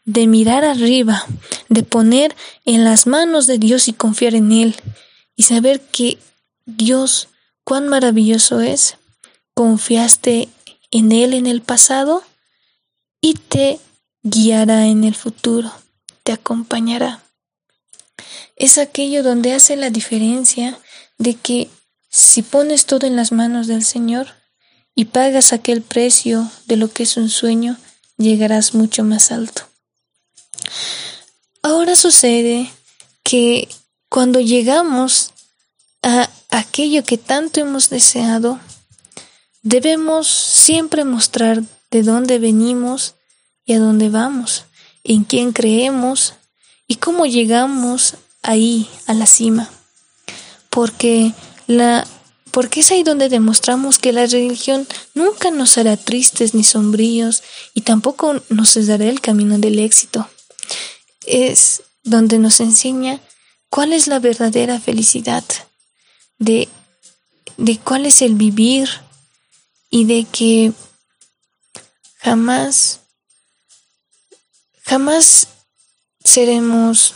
de 0.06 0.28
mirar 0.28 0.64
arriba, 0.64 1.26
de 1.70 1.84
poner 1.84 2.36
en 2.66 2.84
las 2.84 3.08
manos 3.08 3.48
de 3.48 3.58
Dios 3.58 3.88
y 3.88 3.94
confiar 3.94 4.36
en 4.36 4.52
Él, 4.52 4.76
y 5.36 5.44
saber 5.44 5.82
que 5.82 6.18
Dios 6.66 7.30
cuán 7.64 7.88
maravilloso 7.88 8.62
es. 8.62 8.98
Confiaste 9.54 10.50
en 10.92 11.12
Él 11.12 11.34
en 11.34 11.48
el 11.48 11.62
pasado 11.62 12.24
y 13.22 13.34
te 13.34 13.80
guiará 14.24 14.88
en 14.88 15.04
el 15.04 15.16
futuro, 15.16 15.72
te 16.26 16.34
acompañará. 16.34 17.24
Es 18.58 18.78
aquello 18.78 19.24
donde 19.24 19.54
hace 19.54 19.76
la 19.78 19.92
diferencia 19.92 20.78
de 21.18 21.36
que 21.36 21.70
si 22.10 22.42
pones 22.42 22.86
todo 22.86 23.06
en 23.06 23.16
las 23.16 23.32
manos 23.32 23.68
del 23.68 23.86
Señor 23.86 24.28
y 24.96 25.06
pagas 25.06 25.54
aquel 25.54 25.82
precio 25.82 26.50
de 26.66 26.78
lo 26.78 26.92
que 26.92 27.04
es 27.04 27.16
un 27.18 27.30
sueño, 27.30 27.78
llegarás 28.18 28.74
mucho 28.74 29.04
más 29.04 29.32
alto. 29.32 29.64
Ahora 31.62 31.96
sucede 31.96 32.72
que 33.24 33.70
cuando 34.10 34.40
llegamos 34.40 35.32
a 36.02 36.30
aquello 36.50 37.04
que 37.04 37.18
tanto 37.18 37.60
hemos 37.60 37.90
deseado, 37.90 38.60
debemos 39.62 40.28
siempre 40.28 41.04
mostrar 41.06 41.62
de 41.92 42.02
dónde 42.02 42.40
venimos 42.40 43.14
y 43.64 43.74
a 43.74 43.80
dónde 43.80 44.10
vamos, 44.10 44.66
en 45.06 45.24
quién 45.24 45.54
creemos 45.54 46.34
y 46.88 46.96
cómo 46.96 47.26
llegamos 47.26 48.16
ahí 48.42 48.90
a 49.08 49.14
la 49.14 49.26
cima. 49.26 49.70
Porque 50.70 51.34
la 51.68 52.06
porque 52.52 52.80
es 52.80 52.92
ahí 52.92 53.04
donde 53.04 53.28
demostramos 53.28 54.00
que 54.00 54.14
la 54.14 54.26
religión 54.28 54.88
nunca 55.14 55.52
nos 55.52 55.78
hará 55.78 55.98
tristes 55.98 56.54
ni 56.54 56.64
sombríos 56.64 57.44
y 57.74 57.82
tampoco 57.82 58.42
nos 58.48 58.88
dará 58.88 59.04
el 59.08 59.20
camino 59.20 59.58
del 59.60 59.78
éxito. 59.78 60.30
Es 61.26 61.84
donde 62.04 62.40
nos 62.40 62.62
enseña 62.62 63.20
cuál 63.70 63.92
es 63.92 64.08
la 64.08 64.20
verdadera 64.20 64.80
felicidad, 64.80 65.44
de, 66.38 66.70
de 67.58 67.78
cuál 67.78 68.06
es 68.06 68.22
el 68.22 68.36
vivir 68.36 68.88
y 69.90 70.06
de 70.06 70.24
que 70.24 70.72
jamás, 72.20 73.02
jamás 74.86 75.48
seremos 76.24 77.16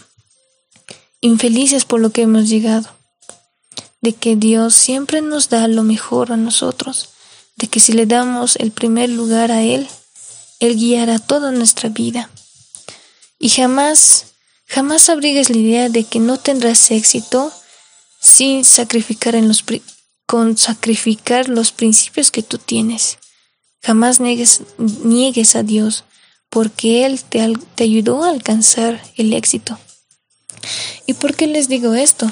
infelices 1.22 1.86
por 1.86 2.00
lo 2.00 2.12
que 2.12 2.24
hemos 2.24 2.50
llegado 2.50 2.90
de 4.02 4.14
que 4.14 4.36
Dios 4.36 4.74
siempre 4.74 5.22
nos 5.22 5.50
da 5.50 5.68
lo 5.68 5.84
mejor 5.84 6.32
a 6.32 6.38
nosotros, 6.38 7.10
de 7.56 7.68
que 7.68 7.80
si 7.80 7.94
le 7.94 8.06
damos 8.06 8.56
el 8.56 8.72
primer 8.72 9.10
lugar 9.10 9.52
a 9.52 9.62
Él, 9.64 9.88
Él 10.60 10.78
guiará 10.78 11.20
toda 11.20 11.52
nuestra 11.52 11.90
vida. 11.90 12.30
Y 13.38 13.50
jamás, 13.50 14.28
jamás 14.66 15.10
abrigues 15.10 15.50
la 15.50 15.58
idea 15.58 15.90
de 15.90 16.06
que 16.06 16.20
no 16.20 16.38
tendrás 16.38 16.92
éxito 16.92 17.52
sin 18.22 18.64
sacrificar 18.66 19.36
los 19.36 19.64
con 20.26 20.58
sacrificar 20.58 21.50
los 21.50 21.72
principios 21.72 22.30
que 22.32 22.44
tú 22.44 22.58
tienes. 22.60 23.18
Jamás 23.82 24.20
niegues 24.20 25.56
a 25.56 25.64
Dios, 25.64 26.04
porque 26.50 27.06
Él 27.06 27.24
te, 27.24 27.54
te 27.76 27.84
ayudó 27.84 28.24
a 28.24 28.30
alcanzar 28.30 29.02
el 29.16 29.34
éxito. 29.34 29.78
¿Y 31.06 31.14
por 31.14 31.36
qué 31.36 31.48
les 31.48 31.68
digo 31.70 31.94
esto? 31.94 32.32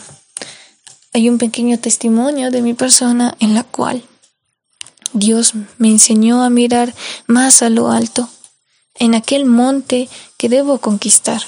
hay 1.17 1.29
un 1.29 1.39
pequeño 1.39 1.79
testimonio 1.79 2.51
de 2.51 2.61
mi 2.61 2.75
persona 2.75 3.35
en 3.39 3.55
la 3.55 3.63
cual 3.63 4.03
Dios 5.13 5.53
me 5.79 5.87
enseñó 5.87 6.43
a 6.43 6.51
mirar 6.51 6.93
más 7.25 7.63
a 7.63 7.71
lo 7.71 7.89
alto, 7.89 8.29
en 8.93 9.15
aquel 9.15 9.45
monte 9.45 10.09
que 10.37 10.47
debo 10.47 10.77
conquistar. 10.77 11.41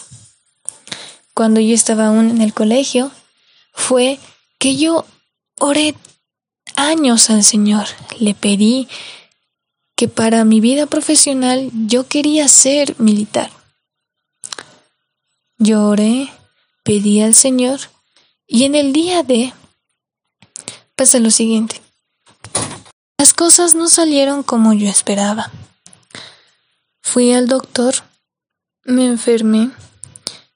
Cuando 1.36 1.60
yo 1.60 1.76
estaba 1.76 2.08
aún 2.08 2.32
en 2.32 2.42
el 2.42 2.52
colegio, 2.52 3.12
fue 3.72 4.18
que 4.58 4.76
yo 4.76 5.06
oré 5.60 5.94
años 6.76 7.30
al 7.30 7.44
Señor, 7.44 7.86
le 8.20 8.34
pedí 8.34 8.88
que 10.00 10.08
para 10.08 10.46
mi 10.46 10.62
vida 10.62 10.86
profesional 10.86 11.72
yo 11.74 12.08
quería 12.08 12.48
ser 12.48 12.98
militar. 13.02 13.52
Yo 15.58 15.88
oré, 15.90 16.30
pedí 16.86 17.20
al 17.20 17.36
Señor 17.36 17.82
y 18.48 18.64
en 18.64 18.76
el 18.76 18.94
día 18.94 19.24
de 19.24 19.54
pasa 20.96 21.20
lo 21.20 21.32
siguiente. 21.32 21.82
Las 23.18 23.34
cosas 23.34 23.76
no 23.76 23.90
salieron 23.90 24.42
como 24.42 24.72
yo 24.72 24.88
esperaba. 24.88 25.52
Fui 27.02 27.34
al 27.34 27.50
doctor, 27.50 27.94
me 28.86 29.06
enfermé 29.06 29.70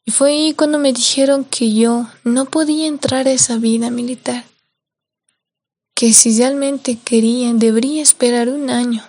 y 0.06 0.12
fue 0.12 0.30
ahí 0.30 0.54
cuando 0.54 0.80
me 0.80 0.94
dijeron 0.94 1.44
que 1.44 1.74
yo 1.74 2.08
no 2.24 2.46
podía 2.46 2.88
entrar 2.88 3.28
a 3.28 3.34
esa 3.34 3.58
vida 3.58 3.90
militar, 3.90 4.46
que 5.96 6.14
si 6.14 6.38
realmente 6.38 6.98
quería 6.98 7.54
debería 7.54 8.02
esperar 8.02 8.48
un 8.48 8.70
año 8.70 9.04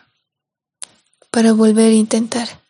para 1.34 1.52
volver 1.52 1.90
a 1.90 1.96
intentar. 1.96 2.62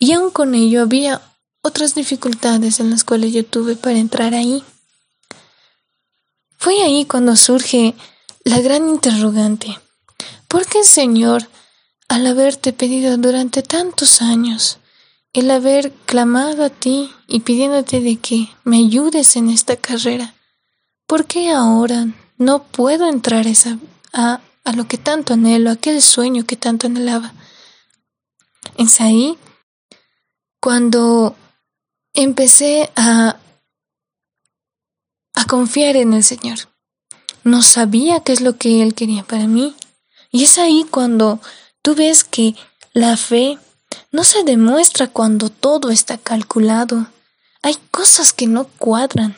Y 0.00 0.14
aún 0.14 0.32
con 0.32 0.56
ello 0.56 0.82
había 0.82 1.22
otras 1.62 1.94
dificultades 1.94 2.80
en 2.80 2.90
las 2.90 3.04
cuales 3.04 3.32
yo 3.32 3.46
tuve 3.46 3.76
para 3.76 3.98
entrar 3.98 4.34
ahí. 4.34 4.64
Fue 6.58 6.82
ahí 6.82 7.04
cuando 7.04 7.36
surge 7.36 7.94
la 8.42 8.60
gran 8.60 8.88
interrogante. 8.88 9.78
¿Por 10.48 10.66
qué, 10.66 10.82
Señor, 10.82 11.48
al 12.08 12.26
haberte 12.26 12.72
pedido 12.72 13.16
durante 13.16 13.62
tantos 13.62 14.22
años, 14.22 14.78
el 15.32 15.52
haber 15.52 15.92
clamado 16.06 16.64
a 16.64 16.70
ti 16.70 17.12
y 17.28 17.40
pidiéndote 17.40 18.00
de 18.00 18.16
que 18.16 18.48
me 18.64 18.78
ayudes 18.78 19.36
en 19.36 19.50
esta 19.50 19.76
carrera, 19.76 20.34
¿por 21.06 21.26
qué 21.26 21.52
ahora 21.52 22.08
no 22.38 22.64
puedo 22.64 23.08
entrar 23.08 23.46
esa, 23.46 23.78
a, 24.12 24.40
lo 24.72 24.86
que 24.86 24.98
tanto 24.98 25.34
anhelo, 25.34 25.70
aquel 25.70 26.02
sueño 26.02 26.44
que 26.44 26.56
tanto 26.56 26.86
anhelaba? 26.86 27.32
Es 28.76 29.00
ahí 29.00 29.38
cuando 30.60 31.36
empecé 32.14 32.90
a, 32.96 33.36
a 35.34 35.44
confiar 35.46 35.96
en 35.96 36.12
el 36.12 36.24
Señor. 36.24 36.58
No 37.44 37.62
sabía 37.62 38.20
qué 38.20 38.32
es 38.32 38.40
lo 38.40 38.56
que 38.56 38.82
Él 38.82 38.94
quería 38.94 39.24
para 39.24 39.46
mí. 39.46 39.74
Y 40.30 40.44
es 40.44 40.58
ahí 40.58 40.86
cuando 40.90 41.40
tú 41.82 41.94
ves 41.94 42.24
que 42.24 42.54
la 42.92 43.16
fe 43.16 43.58
no 44.12 44.24
se 44.24 44.44
demuestra 44.44 45.08
cuando 45.08 45.48
todo 45.48 45.90
está 45.90 46.18
calculado. 46.18 47.06
Hay 47.62 47.76
cosas 47.90 48.32
que 48.32 48.46
no 48.46 48.64
cuadran. 48.64 49.36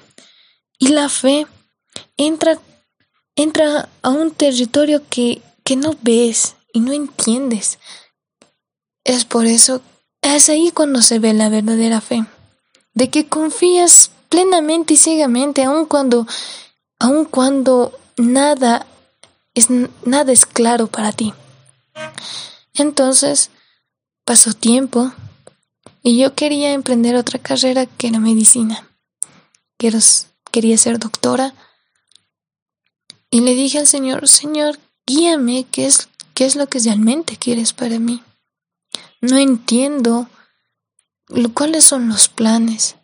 Y 0.78 0.88
la 0.88 1.08
fe 1.08 1.46
entra, 2.16 2.58
entra 3.36 3.88
a 4.02 4.10
un 4.10 4.30
territorio 4.30 5.02
que, 5.08 5.42
que 5.64 5.76
no 5.76 5.96
ves 6.02 6.56
y 6.72 6.80
no 6.80 6.92
entiendes. 6.92 7.78
Es 9.04 9.24
por 9.24 9.46
eso, 9.46 9.80
es 10.22 10.48
ahí 10.48 10.70
cuando 10.70 11.02
se 11.02 11.18
ve 11.18 11.32
la 11.34 11.48
verdadera 11.48 12.00
fe 12.00 12.24
de 12.94 13.10
que 13.10 13.26
confías 13.26 14.10
plenamente 14.28 14.94
y 14.94 14.96
ciegamente, 14.96 15.64
aun 15.64 15.86
cuando, 15.86 16.26
aun 16.98 17.24
cuando 17.24 17.98
nada 18.16 18.86
es, 19.54 19.68
nada 20.04 20.32
es 20.32 20.46
claro 20.46 20.86
para 20.86 21.12
ti. 21.12 21.34
Entonces, 22.74 23.50
pasó 24.24 24.52
tiempo 24.54 25.12
y 26.02 26.18
yo 26.18 26.34
quería 26.34 26.72
emprender 26.72 27.16
otra 27.16 27.38
carrera 27.38 27.86
que 27.86 28.08
era 28.08 28.18
medicina. 28.18 28.88
Quería 30.50 30.78
ser 30.78 30.98
doctora. 30.98 31.54
Y 33.32 33.40
le 33.40 33.54
dije 33.54 33.78
al 33.78 33.86
Señor, 33.86 34.28
Señor, 34.28 34.78
guíame, 35.06 35.64
¿qué 35.72 35.86
es, 35.86 36.10
qué 36.34 36.44
es 36.44 36.54
lo 36.54 36.68
que 36.68 36.78
realmente 36.80 37.38
quieres 37.38 37.72
para 37.72 37.98
mí? 37.98 38.22
No 39.22 39.38
entiendo 39.38 40.28
cuáles 41.54 41.82
son 41.84 42.10
los 42.10 42.28
planes, 42.28 42.96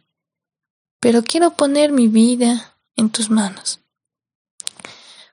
pero 1.00 1.24
quiero 1.24 1.52
poner 1.52 1.92
mi 1.92 2.08
vida 2.08 2.76
en 2.94 3.08
tus 3.08 3.30
manos. 3.30 3.80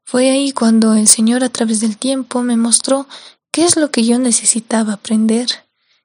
Fue 0.05 0.31
ahí 0.31 0.53
cuando 0.53 0.93
el 0.93 1.09
Señor 1.09 1.43
a 1.43 1.49
través 1.49 1.81
del 1.81 1.97
tiempo 1.97 2.41
me 2.41 2.55
mostró 2.55 3.05
qué 3.51 3.65
es 3.65 3.75
lo 3.75 3.91
que 3.91 4.05
yo 4.05 4.17
necesitaba 4.17 4.93
aprender, 4.93 5.49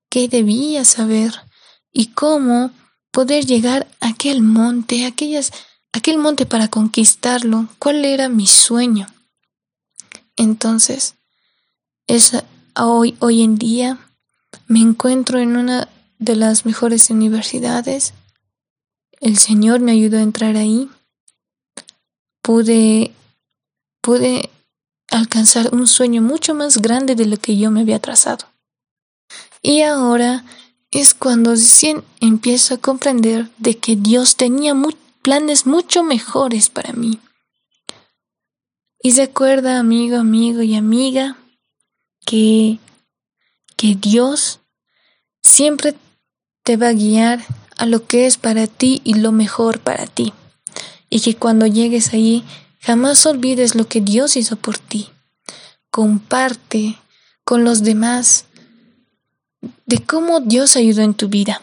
qué 0.09 0.27
debía 0.27 0.85
saber 0.85 1.33
y 1.93 2.09
cómo 2.09 2.73
poder 3.13 3.47
llegar 3.47 3.87
a 4.01 4.09
aquel 4.09 4.43
monte, 4.43 5.07
aquellas, 5.07 5.53
aquel 5.93 6.19
monte 6.19 6.47
para 6.47 6.69
conquistarlo, 6.69 7.69
cuál 7.79 8.05
era 8.05 8.29
mi 8.29 8.47
sueño. 8.47 9.07
Entonces, 10.37 11.15
es 12.07 12.33
hoy, 12.77 13.17
hoy 13.21 13.43
en 13.43 13.57
día 13.57 13.99
me 14.67 14.81
encuentro 14.81 15.39
en 15.39 15.57
una 15.57 15.89
de 16.19 16.37
las 16.37 16.65
mejores 16.67 17.11
universidades. 17.11 18.15
El 19.21 19.39
Señor 19.39 19.81
me 19.81 19.93
ayudó 19.93 20.19
a 20.19 20.23
entrar 20.23 20.57
ahí. 20.57 20.89
Pude, 22.43 23.13
pude 24.01 24.51
alcanzar 25.09 25.75
un 25.75 25.87
sueño 25.87 26.23
mucho 26.23 26.55
más 26.55 26.79
grande 26.79 27.15
de 27.15 27.27
lo 27.27 27.37
que 27.37 27.57
yo 27.57 27.71
me 27.71 27.81
había 27.81 28.01
trazado. 28.01 28.47
Y 29.63 29.83
ahora 29.83 30.45
es 30.91 31.15
cuando 31.15 31.51
recién 31.51 32.03
empiezo 32.21 32.75
a 32.75 32.79
comprender 32.79 33.51
de 33.59 33.77
que 33.79 33.97
Dios 33.97 34.37
tenía 34.37 34.75
planes 35.23 35.67
mucho 35.67 36.03
mejores 36.03 36.69
para 36.69 36.93
mí. 36.93 37.19
Y 39.03 39.13
recuerda, 39.13 39.79
amigo, 39.79 40.19
amigo 40.19 40.63
y 40.63 40.75
amiga, 40.75 41.37
que, 42.27 42.79
que 43.77 43.95
Dios 43.95 44.61
siempre 45.43 45.95
te 46.63 46.77
va 46.77 46.89
a 46.89 46.93
guiar 46.93 47.45
a 47.79 47.87
lo 47.87 48.07
que 48.07 48.27
es 48.27 48.37
para 48.37 48.67
ti 48.67 49.01
y 49.05 49.15
lo 49.15 49.33
mejor 49.33 49.81
para 49.81 50.07
ti. 50.07 50.35
Y 51.09 51.21
que 51.21 51.35
cuando 51.35 51.67
llegues 51.67 52.13
allí, 52.13 52.45
jamás 52.81 53.25
olvides 53.25 53.75
lo 53.75 53.89
que 53.89 54.01
Dios 54.01 54.37
hizo 54.37 54.57
por 54.57 54.79
ti. 54.79 55.09
Comparte 55.91 56.99
con 57.45 57.65
los 57.65 57.83
demás 57.83 58.45
de 59.87 59.99
cómo 60.05 60.41
Dios 60.41 60.77
ayudó 60.77 61.03
en 61.03 61.15
tu 61.15 61.29
vida. 61.29 61.63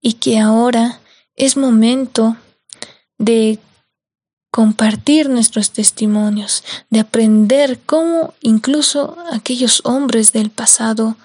Y 0.00 0.14
que 0.14 0.38
ahora 0.38 1.00
es 1.38 1.56
momento 1.56 2.36
de 3.16 3.58
compartir 4.50 5.28
nuestros 5.28 5.70
testimonios, 5.70 6.64
de 6.90 7.00
aprender 7.00 7.80
cómo 7.86 8.34
incluso 8.40 9.16
aquellos 9.32 9.80
hombres 9.84 10.32
del 10.32 10.50
pasado 10.50 11.16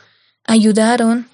ayudaron 0.46 1.28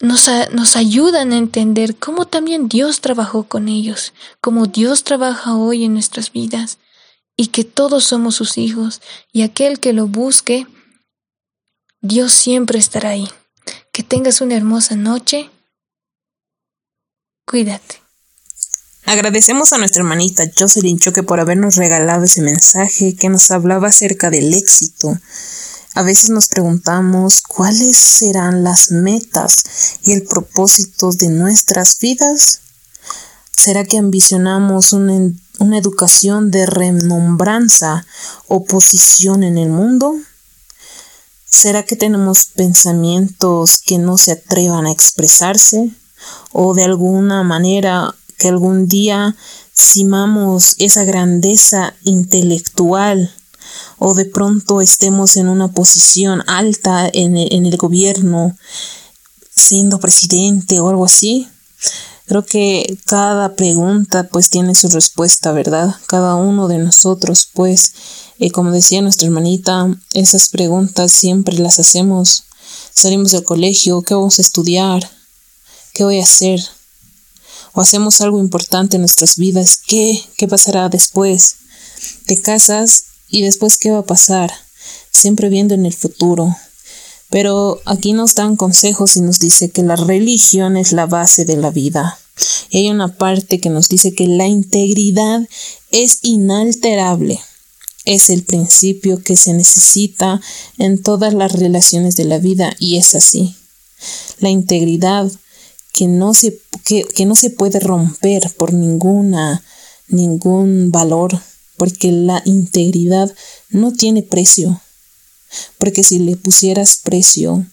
nos, 0.00 0.28
nos 0.52 0.76
ayudan 0.76 1.32
a 1.32 1.38
entender 1.38 1.96
cómo 1.96 2.26
también 2.26 2.68
Dios 2.68 3.00
trabajó 3.00 3.44
con 3.44 3.68
ellos, 3.68 4.12
cómo 4.40 4.66
Dios 4.66 5.02
trabaja 5.02 5.56
hoy 5.56 5.84
en 5.84 5.94
nuestras 5.94 6.30
vidas 6.30 6.78
y 7.36 7.48
que 7.48 7.64
todos 7.64 8.04
somos 8.04 8.34
sus 8.34 8.58
hijos 8.58 9.00
y 9.32 9.42
aquel 9.42 9.80
que 9.80 9.92
lo 9.92 10.06
busque, 10.06 10.66
Dios 12.00 12.32
siempre 12.32 12.78
estará 12.78 13.10
ahí. 13.10 13.28
Que 13.92 14.02
tengas 14.02 14.40
una 14.40 14.56
hermosa 14.56 14.94
noche. 14.96 15.50
Cuídate. 17.46 18.02
Agradecemos 19.06 19.72
a 19.72 19.78
nuestra 19.78 20.00
hermanita 20.00 20.44
Jocelyn 20.58 20.98
Choque 20.98 21.22
por 21.22 21.40
habernos 21.40 21.76
regalado 21.76 22.24
ese 22.24 22.40
mensaje 22.40 23.14
que 23.16 23.28
nos 23.28 23.50
hablaba 23.50 23.88
acerca 23.88 24.30
del 24.30 24.54
éxito. 24.54 25.18
A 25.94 26.02
veces 26.02 26.30
nos 26.30 26.48
preguntamos 26.48 27.42
cuáles 27.42 27.96
serán 27.96 28.64
las 28.64 28.90
metas 28.90 29.98
y 30.02 30.12
el 30.12 30.24
propósito 30.24 31.12
de 31.12 31.28
nuestras 31.28 31.98
vidas. 32.00 32.60
¿Será 33.56 33.84
que 33.84 33.98
ambicionamos 33.98 34.92
una, 34.92 35.32
educación 35.78 36.50
de 36.50 36.66
renombranza 36.66 38.04
o 38.48 38.64
posición 38.64 39.44
en 39.44 39.58
el 39.58 39.68
mundo? 39.68 40.14
¿Será 41.44 41.84
que 41.84 41.94
tenemos 41.94 42.46
pensamientos 42.46 43.78
que 43.84 43.98
no 43.98 44.18
se 44.18 44.32
atrevan 44.32 44.86
a 44.86 44.92
expresarse? 44.92 45.92
¿O 46.56 46.72
de 46.72 46.84
alguna 46.84 47.42
manera 47.42 48.14
que 48.38 48.46
algún 48.46 48.86
día 48.86 49.34
simamos 49.72 50.76
esa 50.78 51.02
grandeza 51.02 51.94
intelectual 52.04 53.34
o 53.98 54.14
de 54.14 54.24
pronto 54.24 54.80
estemos 54.80 55.36
en 55.36 55.48
una 55.48 55.72
posición 55.72 56.44
alta 56.46 57.10
en 57.12 57.36
el, 57.36 57.52
en 57.52 57.66
el 57.66 57.76
gobierno, 57.76 58.56
siendo 59.50 59.98
presidente 59.98 60.78
o 60.78 60.90
algo 60.90 61.06
así? 61.06 61.48
Creo 62.26 62.46
que 62.46 62.98
cada 63.04 63.56
pregunta 63.56 64.28
pues 64.30 64.48
tiene 64.48 64.76
su 64.76 64.88
respuesta, 64.90 65.50
¿verdad? 65.50 65.96
Cada 66.06 66.36
uno 66.36 66.68
de 66.68 66.78
nosotros 66.78 67.48
pues, 67.52 67.94
eh, 68.38 68.52
como 68.52 68.70
decía 68.70 69.02
nuestra 69.02 69.26
hermanita, 69.26 69.92
esas 70.12 70.50
preguntas 70.50 71.10
siempre 71.10 71.58
las 71.58 71.80
hacemos. 71.80 72.44
Salimos 72.92 73.32
del 73.32 73.42
colegio, 73.42 74.02
¿qué 74.02 74.14
vamos 74.14 74.38
a 74.38 74.42
estudiar? 74.42 75.10
¿Qué 75.94 76.02
voy 76.02 76.18
a 76.18 76.24
hacer? 76.24 76.60
O 77.72 77.80
hacemos 77.80 78.20
algo 78.20 78.40
importante 78.40 78.96
en 78.96 79.02
nuestras 79.02 79.36
vidas, 79.36 79.78
¿qué? 79.86 80.20
¿Qué 80.36 80.48
pasará 80.48 80.88
después? 80.88 81.54
Te 82.26 82.36
casas 82.40 83.04
y 83.28 83.42
después 83.42 83.78
¿qué 83.78 83.92
va 83.92 84.00
a 84.00 84.04
pasar? 84.04 84.52
Siempre 85.12 85.48
viendo 85.48 85.72
en 85.72 85.86
el 85.86 85.94
futuro. 85.94 86.56
Pero 87.30 87.80
aquí 87.84 88.12
nos 88.12 88.34
dan 88.34 88.56
consejos 88.56 89.14
y 89.14 89.20
nos 89.20 89.38
dice 89.38 89.70
que 89.70 89.84
la 89.84 89.94
religión 89.94 90.76
es 90.76 90.90
la 90.90 91.06
base 91.06 91.44
de 91.44 91.56
la 91.56 91.70
vida. 91.70 92.18
Y 92.70 92.78
hay 92.78 92.90
una 92.90 93.16
parte 93.16 93.60
que 93.60 93.70
nos 93.70 93.88
dice 93.88 94.16
que 94.16 94.26
la 94.26 94.48
integridad 94.48 95.48
es 95.92 96.18
inalterable. 96.22 97.40
Es 98.04 98.30
el 98.30 98.42
principio 98.42 99.22
que 99.22 99.36
se 99.36 99.52
necesita 99.52 100.40
en 100.76 101.00
todas 101.00 101.34
las 101.34 101.52
relaciones 101.52 102.16
de 102.16 102.24
la 102.24 102.38
vida 102.38 102.74
y 102.80 102.96
es 102.96 103.14
así. 103.14 103.54
La 104.40 104.50
integridad 104.50 105.30
que 105.94 106.06
no 106.06 106.34
se, 106.34 106.60
que, 106.84 107.04
que 107.04 107.24
no 107.24 107.34
se 107.34 107.48
puede 107.48 107.80
romper 107.80 108.52
por 108.58 108.74
ninguna, 108.74 109.64
ningún 110.08 110.90
valor, 110.90 111.40
porque 111.78 112.12
la 112.12 112.42
integridad 112.44 113.32
no 113.70 113.92
tiene 113.92 114.22
precio 114.22 114.82
porque 115.78 116.04
si 116.04 116.18
le 116.18 116.36
pusieras 116.36 117.00
precio, 117.02 117.66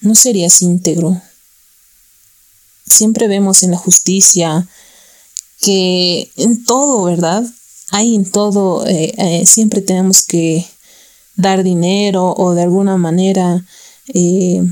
no 0.00 0.14
serías 0.14 0.62
íntegro. 0.62 1.20
Siempre 2.86 3.28
vemos 3.28 3.62
en 3.62 3.72
la 3.72 3.76
justicia 3.76 4.68
que 5.60 6.30
en 6.36 6.64
todo, 6.64 7.02
¿verdad? 7.04 7.44
Hay 7.90 8.14
en 8.14 8.30
todo, 8.30 8.86
eh, 8.86 9.14
eh, 9.16 9.46
siempre 9.46 9.80
tenemos 9.80 10.24
que 10.24 10.66
dar 11.34 11.62
dinero 11.62 12.34
o 12.36 12.54
de 12.54 12.62
alguna 12.62 12.96
manera 12.96 13.64
eh, 14.14 14.62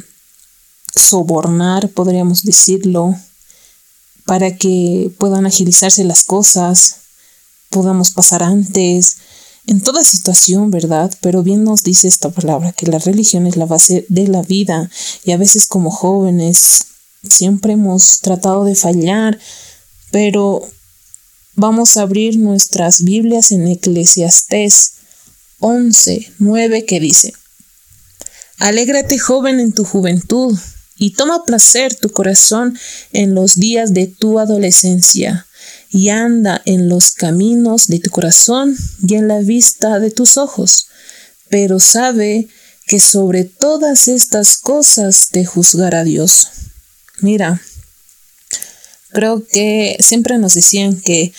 sobornar, 0.94 1.88
podríamos 1.90 2.42
decirlo, 2.42 3.16
para 4.26 4.56
que 4.56 5.10
puedan 5.18 5.46
agilizarse 5.46 6.04
las 6.04 6.24
cosas, 6.24 6.96
podamos 7.70 8.10
pasar 8.10 8.42
antes, 8.42 9.16
en 9.66 9.80
toda 9.80 10.04
situación, 10.04 10.70
¿verdad? 10.70 11.12
Pero 11.20 11.42
bien 11.42 11.64
nos 11.64 11.82
dice 11.82 12.08
esta 12.08 12.30
palabra, 12.30 12.72
que 12.72 12.86
la 12.86 12.98
religión 12.98 13.46
es 13.46 13.56
la 13.56 13.66
base 13.66 14.04
de 14.08 14.28
la 14.28 14.42
vida 14.42 14.90
y 15.24 15.32
a 15.32 15.36
veces 15.36 15.66
como 15.66 15.90
jóvenes 15.90 16.84
siempre 17.28 17.72
hemos 17.72 18.20
tratado 18.20 18.64
de 18.64 18.74
fallar, 18.74 19.38
pero 20.10 20.62
vamos 21.54 21.96
a 21.96 22.02
abrir 22.02 22.38
nuestras 22.38 23.02
Biblias 23.02 23.52
en 23.52 23.66
Eclesiastés 23.68 24.92
11, 25.60 26.32
9 26.38 26.84
que 26.84 27.00
dice, 27.00 27.32
Alégrate 28.58 29.18
joven 29.18 29.60
en 29.60 29.72
tu 29.72 29.84
juventud 29.84 30.56
y 30.96 31.12
toma 31.12 31.44
placer 31.44 31.94
tu 31.94 32.10
corazón 32.10 32.78
en 33.12 33.34
los 33.34 33.56
días 33.56 33.92
de 33.94 34.06
tu 34.06 34.38
adolescencia 34.38 35.46
y 35.90 36.08
anda 36.08 36.60
en 36.64 36.88
los 36.88 37.12
caminos 37.12 37.86
de 37.86 38.00
tu 38.00 38.10
corazón 38.10 38.76
y 39.06 39.14
en 39.14 39.28
la 39.28 39.38
vista 39.38 39.98
de 40.00 40.10
tus 40.10 40.36
ojos, 40.36 40.88
pero 41.48 41.78
sabe 41.80 42.48
que 42.86 43.00
sobre 43.00 43.44
todas 43.44 44.08
estas 44.08 44.58
cosas 44.58 45.28
te 45.30 45.44
juzgará 45.44 46.04
Dios. 46.04 46.48
Mira, 47.20 47.60
creo 49.10 49.46
que 49.46 49.96
siempre 50.00 50.38
nos 50.38 50.54
decían 50.54 51.00
que 51.00 51.32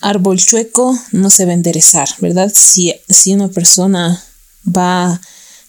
árbol 0.00 0.38
chueco 0.38 0.98
no 1.12 1.30
se 1.30 1.44
va 1.44 1.52
a 1.52 1.54
enderezar, 1.54 2.08
¿verdad? 2.18 2.52
Si, 2.54 2.94
si 3.08 3.32
una 3.32 3.48
persona 3.48 4.22
va 4.66 5.20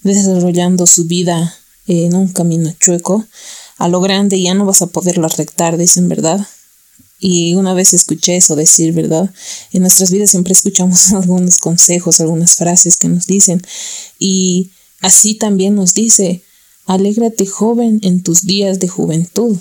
desarrollando 0.02 0.88
su 0.88 1.06
vida 1.06 1.56
en 1.88 2.15
un 2.15 2.30
camino 2.30 2.74
chueco, 2.80 3.26
a 3.78 3.88
lo 3.88 4.02
grande 4.02 4.41
ya 4.41 4.54
no 4.54 4.65
vas 4.65 4.82
a 4.82 4.88
poderlo 4.88 5.26
arrectar, 5.26 5.78
dicen, 5.78 6.08
¿verdad? 6.08 6.48
Y 7.19 7.56
una 7.56 7.74
vez 7.74 7.93
escuché 7.93 8.36
eso 8.36 8.56
decir, 8.56 8.93
¿verdad? 8.93 9.34
En 9.71 9.82
nuestras 9.82 10.12
vidas 10.12 10.32
siempre 10.32 10.54
escuchamos 10.54 11.12
algunos 11.13 11.58
consejos, 11.58 12.19
algunas 12.19 12.56
frases 12.56 12.98
que 12.98 13.08
nos 13.08 13.26
dicen. 13.26 13.62
Y 14.19 14.71
así 15.02 15.36
también 15.36 15.76
nos 15.76 15.93
dice, 15.93 16.43
alégrate 16.86 17.45
joven 17.45 18.00
en 18.04 18.21
tus 18.21 18.45
días 18.45 18.80
de 18.80 18.88
juventud. 18.88 19.58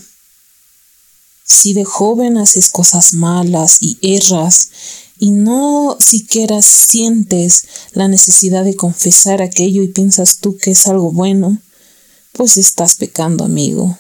Si 1.45 1.75
de 1.75 1.85
joven 1.85 2.39
haces 2.39 2.71
cosas 2.71 3.13
malas 3.13 3.79
y 3.81 3.99
erras 4.01 4.71
y 5.19 5.31
no 5.31 5.97
siquiera 6.01 6.63
sientes 6.63 7.67
la 7.93 8.09
necesidad 8.09 8.65
de 8.65 8.77
confesar 8.77 9.43
aquello 9.43 9.83
y 9.83 9.89
piensas 9.89 10.39
tú 10.39 10.57
que 10.57 10.71
es 10.71 10.87
algo 10.87 11.13
bueno, 11.13 11.59
pues 12.35 12.59
estás 12.59 12.97
pecando, 12.97 13.45
amigo. 13.45 13.97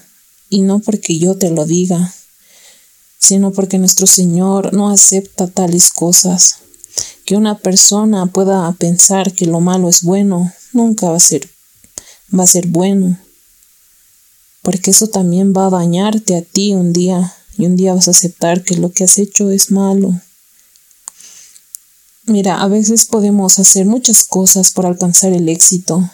Y 0.50 0.60
no 0.60 0.80
porque 0.80 1.18
yo 1.18 1.36
te 1.36 1.50
lo 1.50 1.64
diga, 1.64 2.12
sino 3.18 3.52
porque 3.52 3.78
nuestro 3.78 4.06
Señor 4.06 4.74
no 4.74 4.90
acepta 4.90 5.46
tales 5.46 5.90
cosas. 5.90 6.56
Que 7.24 7.36
una 7.36 7.58
persona 7.58 8.26
pueda 8.26 8.70
pensar 8.72 9.32
que 9.32 9.46
lo 9.46 9.60
malo 9.60 9.88
es 9.88 10.02
bueno, 10.02 10.52
nunca 10.72 11.08
va 11.08 11.16
a 11.16 11.20
ser, 11.20 11.48
va 12.36 12.44
a 12.44 12.48
ser 12.48 12.66
bueno. 12.66 13.18
Porque 14.62 14.90
eso 14.90 15.06
también 15.06 15.54
va 15.56 15.66
a 15.66 15.70
dañarte 15.70 16.36
a 16.36 16.42
ti 16.42 16.74
un 16.74 16.92
día 16.92 17.34
y 17.56 17.66
un 17.66 17.76
día 17.76 17.94
vas 17.94 18.08
a 18.08 18.10
aceptar 18.10 18.62
que 18.62 18.76
lo 18.76 18.92
que 18.92 19.04
has 19.04 19.18
hecho 19.18 19.50
es 19.50 19.70
malo. 19.70 20.20
Mira, 22.26 22.62
a 22.62 22.68
veces 22.68 23.04
podemos 23.04 23.58
hacer 23.58 23.86
muchas 23.86 24.24
cosas 24.24 24.72
por 24.72 24.86
alcanzar 24.86 25.32
el 25.32 25.48
éxito. 25.48 26.10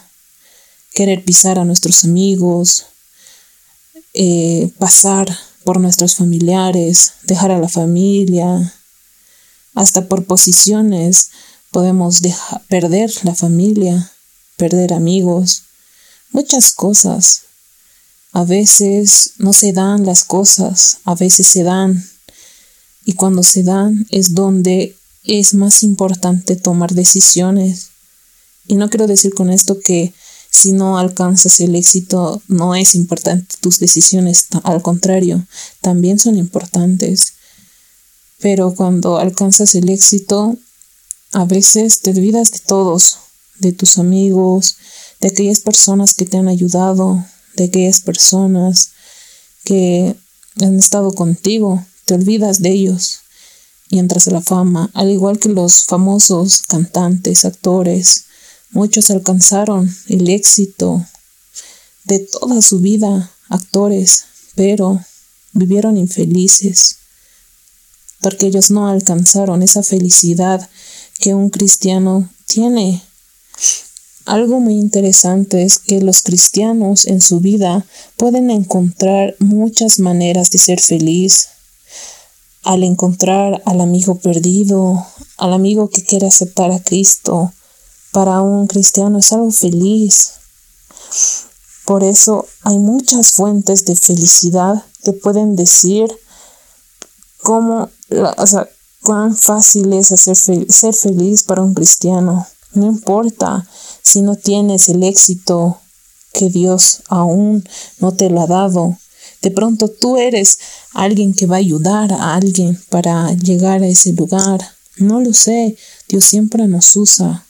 Querer 0.93 1.23
pisar 1.23 1.57
a 1.57 1.65
nuestros 1.65 2.03
amigos, 2.03 2.85
eh, 4.13 4.71
pasar 4.77 5.35
por 5.63 5.79
nuestros 5.79 6.15
familiares, 6.15 7.13
dejar 7.23 7.51
a 7.51 7.59
la 7.59 7.69
familia, 7.69 8.73
hasta 9.73 10.07
por 10.07 10.25
posiciones 10.25 11.29
podemos 11.71 12.19
perder 12.67 13.09
la 13.23 13.33
familia, 13.33 14.11
perder 14.57 14.93
amigos, 14.93 15.63
muchas 16.31 16.73
cosas. 16.73 17.43
A 18.33 18.43
veces 18.43 19.31
no 19.37 19.53
se 19.53 19.73
dan 19.73 20.05
las 20.05 20.23
cosas, 20.23 20.99
a 21.05 21.15
veces 21.15 21.47
se 21.47 21.63
dan. 21.63 22.05
Y 23.05 23.13
cuando 23.13 23.43
se 23.43 23.63
dan 23.63 24.05
es 24.09 24.33
donde 24.33 24.95
es 25.23 25.53
más 25.53 25.83
importante 25.83 26.55
tomar 26.55 26.93
decisiones. 26.93 27.89
Y 28.67 28.75
no 28.75 28.89
quiero 28.89 29.07
decir 29.07 29.33
con 29.33 29.49
esto 29.49 29.79
que 29.79 30.13
si 30.51 30.73
no 30.73 30.99
alcanzas 30.99 31.61
el 31.61 31.75
éxito, 31.75 32.41
no 32.49 32.75
es 32.75 32.93
importante 32.93 33.55
tus 33.61 33.79
decisiones, 33.79 34.47
al 34.63 34.81
contrario, 34.81 35.47
también 35.79 36.19
son 36.19 36.37
importantes. 36.37 37.33
Pero 38.39 38.75
cuando 38.75 39.17
alcanzas 39.17 39.73
el 39.75 39.89
éxito, 39.89 40.57
a 41.31 41.45
veces 41.45 42.01
te 42.01 42.11
olvidas 42.11 42.51
de 42.51 42.59
todos, 42.59 43.17
de 43.59 43.71
tus 43.71 43.97
amigos, 43.97 44.75
de 45.21 45.29
aquellas 45.29 45.61
personas 45.61 46.13
que 46.13 46.25
te 46.25 46.37
han 46.37 46.49
ayudado, 46.49 47.25
de 47.55 47.65
aquellas 47.65 48.01
personas 48.01 48.89
que 49.63 50.15
han 50.61 50.77
estado 50.77 51.13
contigo, 51.13 51.85
te 52.03 52.15
olvidas 52.15 52.61
de 52.61 52.71
ellos 52.71 53.19
y 53.89 53.99
entras 53.99 54.27
a 54.27 54.31
la 54.31 54.41
fama, 54.41 54.91
al 54.93 55.09
igual 55.09 55.39
que 55.39 55.47
los 55.47 55.85
famosos 55.85 56.63
cantantes, 56.67 57.45
actores, 57.45 58.25
muchos 58.71 59.09
alcanzaron 59.11 59.93
el 60.07 60.29
éxito 60.29 61.05
de 62.05 62.19
toda 62.19 62.61
su 62.61 62.79
vida, 62.79 63.31
actores, 63.49 64.25
pero 64.55 65.03
vivieron 65.53 65.97
infelices, 65.97 66.97
porque 68.19 68.47
ellos 68.47 68.71
no 68.71 68.87
alcanzaron 68.87 69.63
esa 69.63 69.83
felicidad 69.83 70.69
que 71.19 71.35
un 71.35 71.49
cristiano 71.49 72.29
tiene. 72.47 73.01
Algo 74.25 74.59
muy 74.59 74.75
interesante 74.75 75.63
es 75.63 75.79
que 75.79 75.99
los 76.01 76.21
cristianos 76.21 77.05
en 77.05 77.21
su 77.21 77.39
vida 77.39 77.85
pueden 78.17 78.51
encontrar 78.51 79.35
muchas 79.39 79.99
maneras 79.99 80.51
de 80.51 80.59
ser 80.59 80.79
feliz. 80.79 81.49
Al 82.63 82.83
encontrar 82.83 83.63
al 83.65 83.81
amigo 83.81 84.19
perdido, 84.19 85.05
al 85.37 85.53
amigo 85.53 85.89
que 85.89 86.03
quiere 86.03 86.27
aceptar 86.27 86.71
a 86.71 86.79
Cristo, 86.79 87.51
para 88.11 88.41
un 88.41 88.67
cristiano 88.67 89.19
es 89.19 89.31
algo 89.31 89.51
feliz. 89.51 90.33
Por 91.85 92.03
eso 92.03 92.45
hay 92.63 92.77
muchas 92.77 93.31
fuentes 93.31 93.85
de 93.85 93.95
felicidad 93.95 94.83
que 95.03 95.13
pueden 95.13 95.55
decir 95.55 96.07
cómo, 97.41 97.89
o 98.37 98.47
sea, 98.47 98.69
cuán 99.01 99.35
fácil 99.35 99.93
es 99.93 100.11
hacer 100.11 100.35
ser 100.35 100.93
feliz 100.93 101.43
para 101.43 101.63
un 101.63 101.73
cristiano. 101.73 102.47
No 102.73 102.85
importa 102.87 103.67
si 104.01 104.21
no 104.21 104.35
tienes 104.35 104.89
el 104.89 105.03
éxito 105.03 105.79
que 106.33 106.49
Dios 106.49 107.01
aún 107.07 107.67
no 107.99 108.13
te 108.13 108.29
lo 108.29 108.41
ha 108.41 108.47
dado. 108.47 108.97
De 109.41 109.51
pronto 109.51 109.87
tú 109.87 110.17
eres 110.17 110.59
alguien 110.93 111.33
que 111.33 111.47
va 111.47 111.55
a 111.55 111.59
ayudar 111.59 112.13
a 112.13 112.35
alguien 112.35 112.79
para 112.89 113.33
llegar 113.33 113.81
a 113.81 113.87
ese 113.87 114.13
lugar. 114.13 114.61
No 114.97 115.19
lo 115.19 115.33
sé, 115.33 115.75
Dios 116.07 116.25
siempre 116.25 116.67
nos 116.67 116.95
usa 116.95 117.45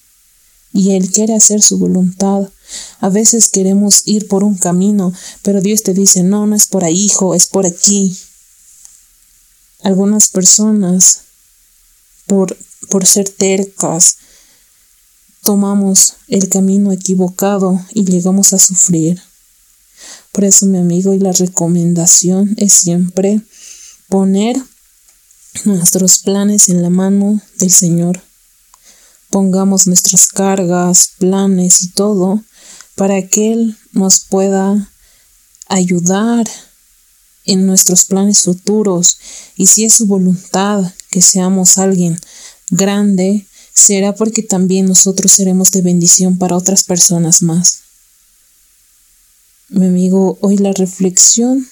y 0.74 0.92
Él 0.92 1.12
quiere 1.12 1.36
hacer 1.36 1.62
su 1.62 1.78
voluntad. 1.78 2.50
A 3.00 3.10
veces 3.10 3.50
queremos 3.50 4.04
ir 4.06 4.28
por 4.28 4.44
un 4.44 4.56
camino, 4.56 5.14
pero 5.42 5.62
Dios 5.62 5.84
te 5.84 5.94
dice, 5.94 6.24
no, 6.24 6.48
no 6.48 6.56
es 6.56 6.68
por 6.68 6.84
ahí, 6.84 7.06
hijo, 7.06 7.36
es 7.36 7.48
por 7.48 7.66
aquí. 7.66 8.18
Algunas 9.84 10.30
personas, 10.30 11.22
por, 12.28 12.56
por 12.90 13.06
ser 13.06 13.30
tercas, 13.30 14.18
tomamos 15.44 16.14
el 16.28 16.50
camino 16.50 16.92
equivocado 16.92 17.84
y 17.94 18.06
llegamos 18.06 18.54
a 18.54 18.60
sufrir. 18.60 19.22
Por 20.32 20.46
eso, 20.46 20.66
mi 20.66 20.78
amigo, 20.78 21.14
y 21.14 21.20
la 21.20 21.32
recomendación 21.32 22.54
es 22.58 22.74
siempre 22.74 23.42
poner 24.08 24.62
nuestros 25.66 26.20
planes 26.20 26.70
en 26.70 26.82
la 26.82 26.90
mano 26.90 27.42
del 27.58 27.72
Señor. 27.72 28.22
Pongamos 29.32 29.88
nuestras 29.88 30.28
cargas, 30.28 31.12
planes 31.18 31.82
y 31.82 31.88
todo 31.88 32.44
para 32.96 33.28
que 33.28 33.54
Él 33.54 33.78
nos 33.94 34.20
pueda 34.20 34.92
ayudar 35.68 36.48
en 37.46 37.66
nuestros 37.66 38.04
planes 38.06 38.42
futuros 38.42 39.18
y 39.56 39.68
si 39.68 39.86
es 39.86 39.96
su 39.96 40.06
voluntad 40.06 40.94
que 41.10 41.22
seamos 41.22 41.78
alguien 41.78 42.20
grande, 42.70 43.48
será 43.74 44.14
porque 44.14 44.44
también 44.44 44.86
nosotros 44.86 45.32
seremos 45.32 45.72
de 45.72 45.82
bendición 45.82 46.38
para 46.38 46.56
otras 46.56 46.84
personas 46.84 47.42
más. 47.42 47.80
Mi 49.70 49.88
amigo, 49.88 50.38
hoy 50.42 50.58
la 50.58 50.74
reflexión 50.74 51.68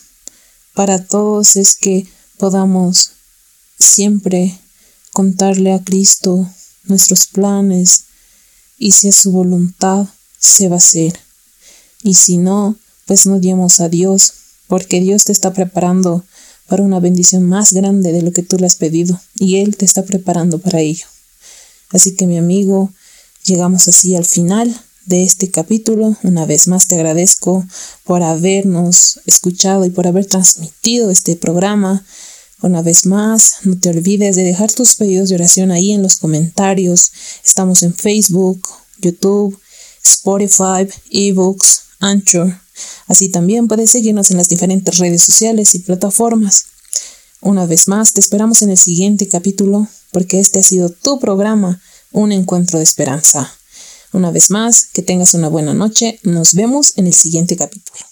para 0.73 1.05
todos 1.05 1.57
es 1.57 1.75
que 1.75 2.07
podamos 2.37 3.11
siempre 3.77 4.57
contarle 5.11 5.73
a 5.73 5.83
Cristo 5.83 6.49
nuestros 6.89 7.27
planes 7.27 8.05
y 8.77 8.91
si 8.91 9.09
es 9.09 9.15
su 9.15 9.31
voluntad, 9.31 10.07
se 10.39 10.69
va 10.69 10.75
a 10.75 10.77
hacer. 10.77 11.19
Y 12.03 12.15
si 12.15 12.37
no, 12.37 12.77
pues 13.05 13.25
no 13.25 13.39
diemos 13.39 13.79
a 13.79 13.89
Dios, 13.89 14.33
porque 14.67 15.01
Dios 15.01 15.25
te 15.25 15.31
está 15.31 15.53
preparando 15.53 16.23
para 16.67 16.83
una 16.83 16.99
bendición 16.99 17.43
más 17.43 17.73
grande 17.73 18.11
de 18.11 18.21
lo 18.21 18.31
que 18.31 18.43
tú 18.43 18.57
le 18.57 18.67
has 18.67 18.75
pedido 18.75 19.19
y 19.35 19.57
Él 19.57 19.75
te 19.75 19.85
está 19.85 20.03
preparando 20.03 20.59
para 20.59 20.79
ello. 20.79 21.05
Así 21.91 22.15
que 22.15 22.27
mi 22.27 22.37
amigo, 22.37 22.93
llegamos 23.45 23.87
así 23.87 24.15
al 24.15 24.25
final 24.25 24.79
de 25.05 25.23
este 25.23 25.49
capítulo. 25.49 26.15
Una 26.23 26.45
vez 26.45 26.67
más 26.67 26.87
te 26.87 26.95
agradezco 26.95 27.65
por 28.03 28.21
habernos 28.21 29.19
escuchado 29.25 29.85
y 29.85 29.89
por 29.89 30.05
haber 30.07 30.27
transmitido 30.27 31.09
este 31.09 31.35
programa. 31.35 32.05
Una 32.61 32.81
vez 32.81 33.05
más, 33.05 33.55
no 33.63 33.79
te 33.79 33.89
olvides 33.89 34.35
de 34.35 34.43
dejar 34.43 34.71
tus 34.73 34.95
pedidos 34.95 35.29
de 35.29 35.35
oración 35.35 35.71
ahí 35.71 35.93
en 35.93 36.01
los 36.01 36.17
comentarios. 36.17 37.09
Estamos 37.45 37.83
en 37.83 37.93
Facebook, 37.93 38.67
YouTube, 38.97 39.57
Spotify, 40.03 40.85
eBooks, 41.09 41.83
Anchor. 41.99 42.59
Así 43.07 43.29
también 43.29 43.69
puedes 43.69 43.91
seguirnos 43.91 44.29
en 44.31 44.37
las 44.37 44.49
diferentes 44.49 44.97
redes 44.97 45.23
sociales 45.23 45.73
y 45.73 45.79
plataformas. 45.79 46.65
Una 47.39 47.65
vez 47.65 47.87
más, 47.87 48.11
te 48.11 48.19
esperamos 48.19 48.61
en 48.61 48.71
el 48.71 48.77
siguiente 48.77 49.29
capítulo 49.29 49.87
porque 50.11 50.41
este 50.41 50.59
ha 50.59 50.63
sido 50.63 50.89
tu 50.89 51.17
programa, 51.17 51.81
Un 52.11 52.33
Encuentro 52.33 52.79
de 52.79 52.83
Esperanza. 52.83 53.53
Una 54.11 54.31
vez 54.31 54.49
más, 54.49 54.87
que 54.91 55.01
tengas 55.01 55.33
una 55.33 55.47
buena 55.47 55.73
noche. 55.73 56.19
Nos 56.23 56.53
vemos 56.53 56.97
en 56.97 57.07
el 57.07 57.13
siguiente 57.13 57.55
capítulo. 57.55 58.08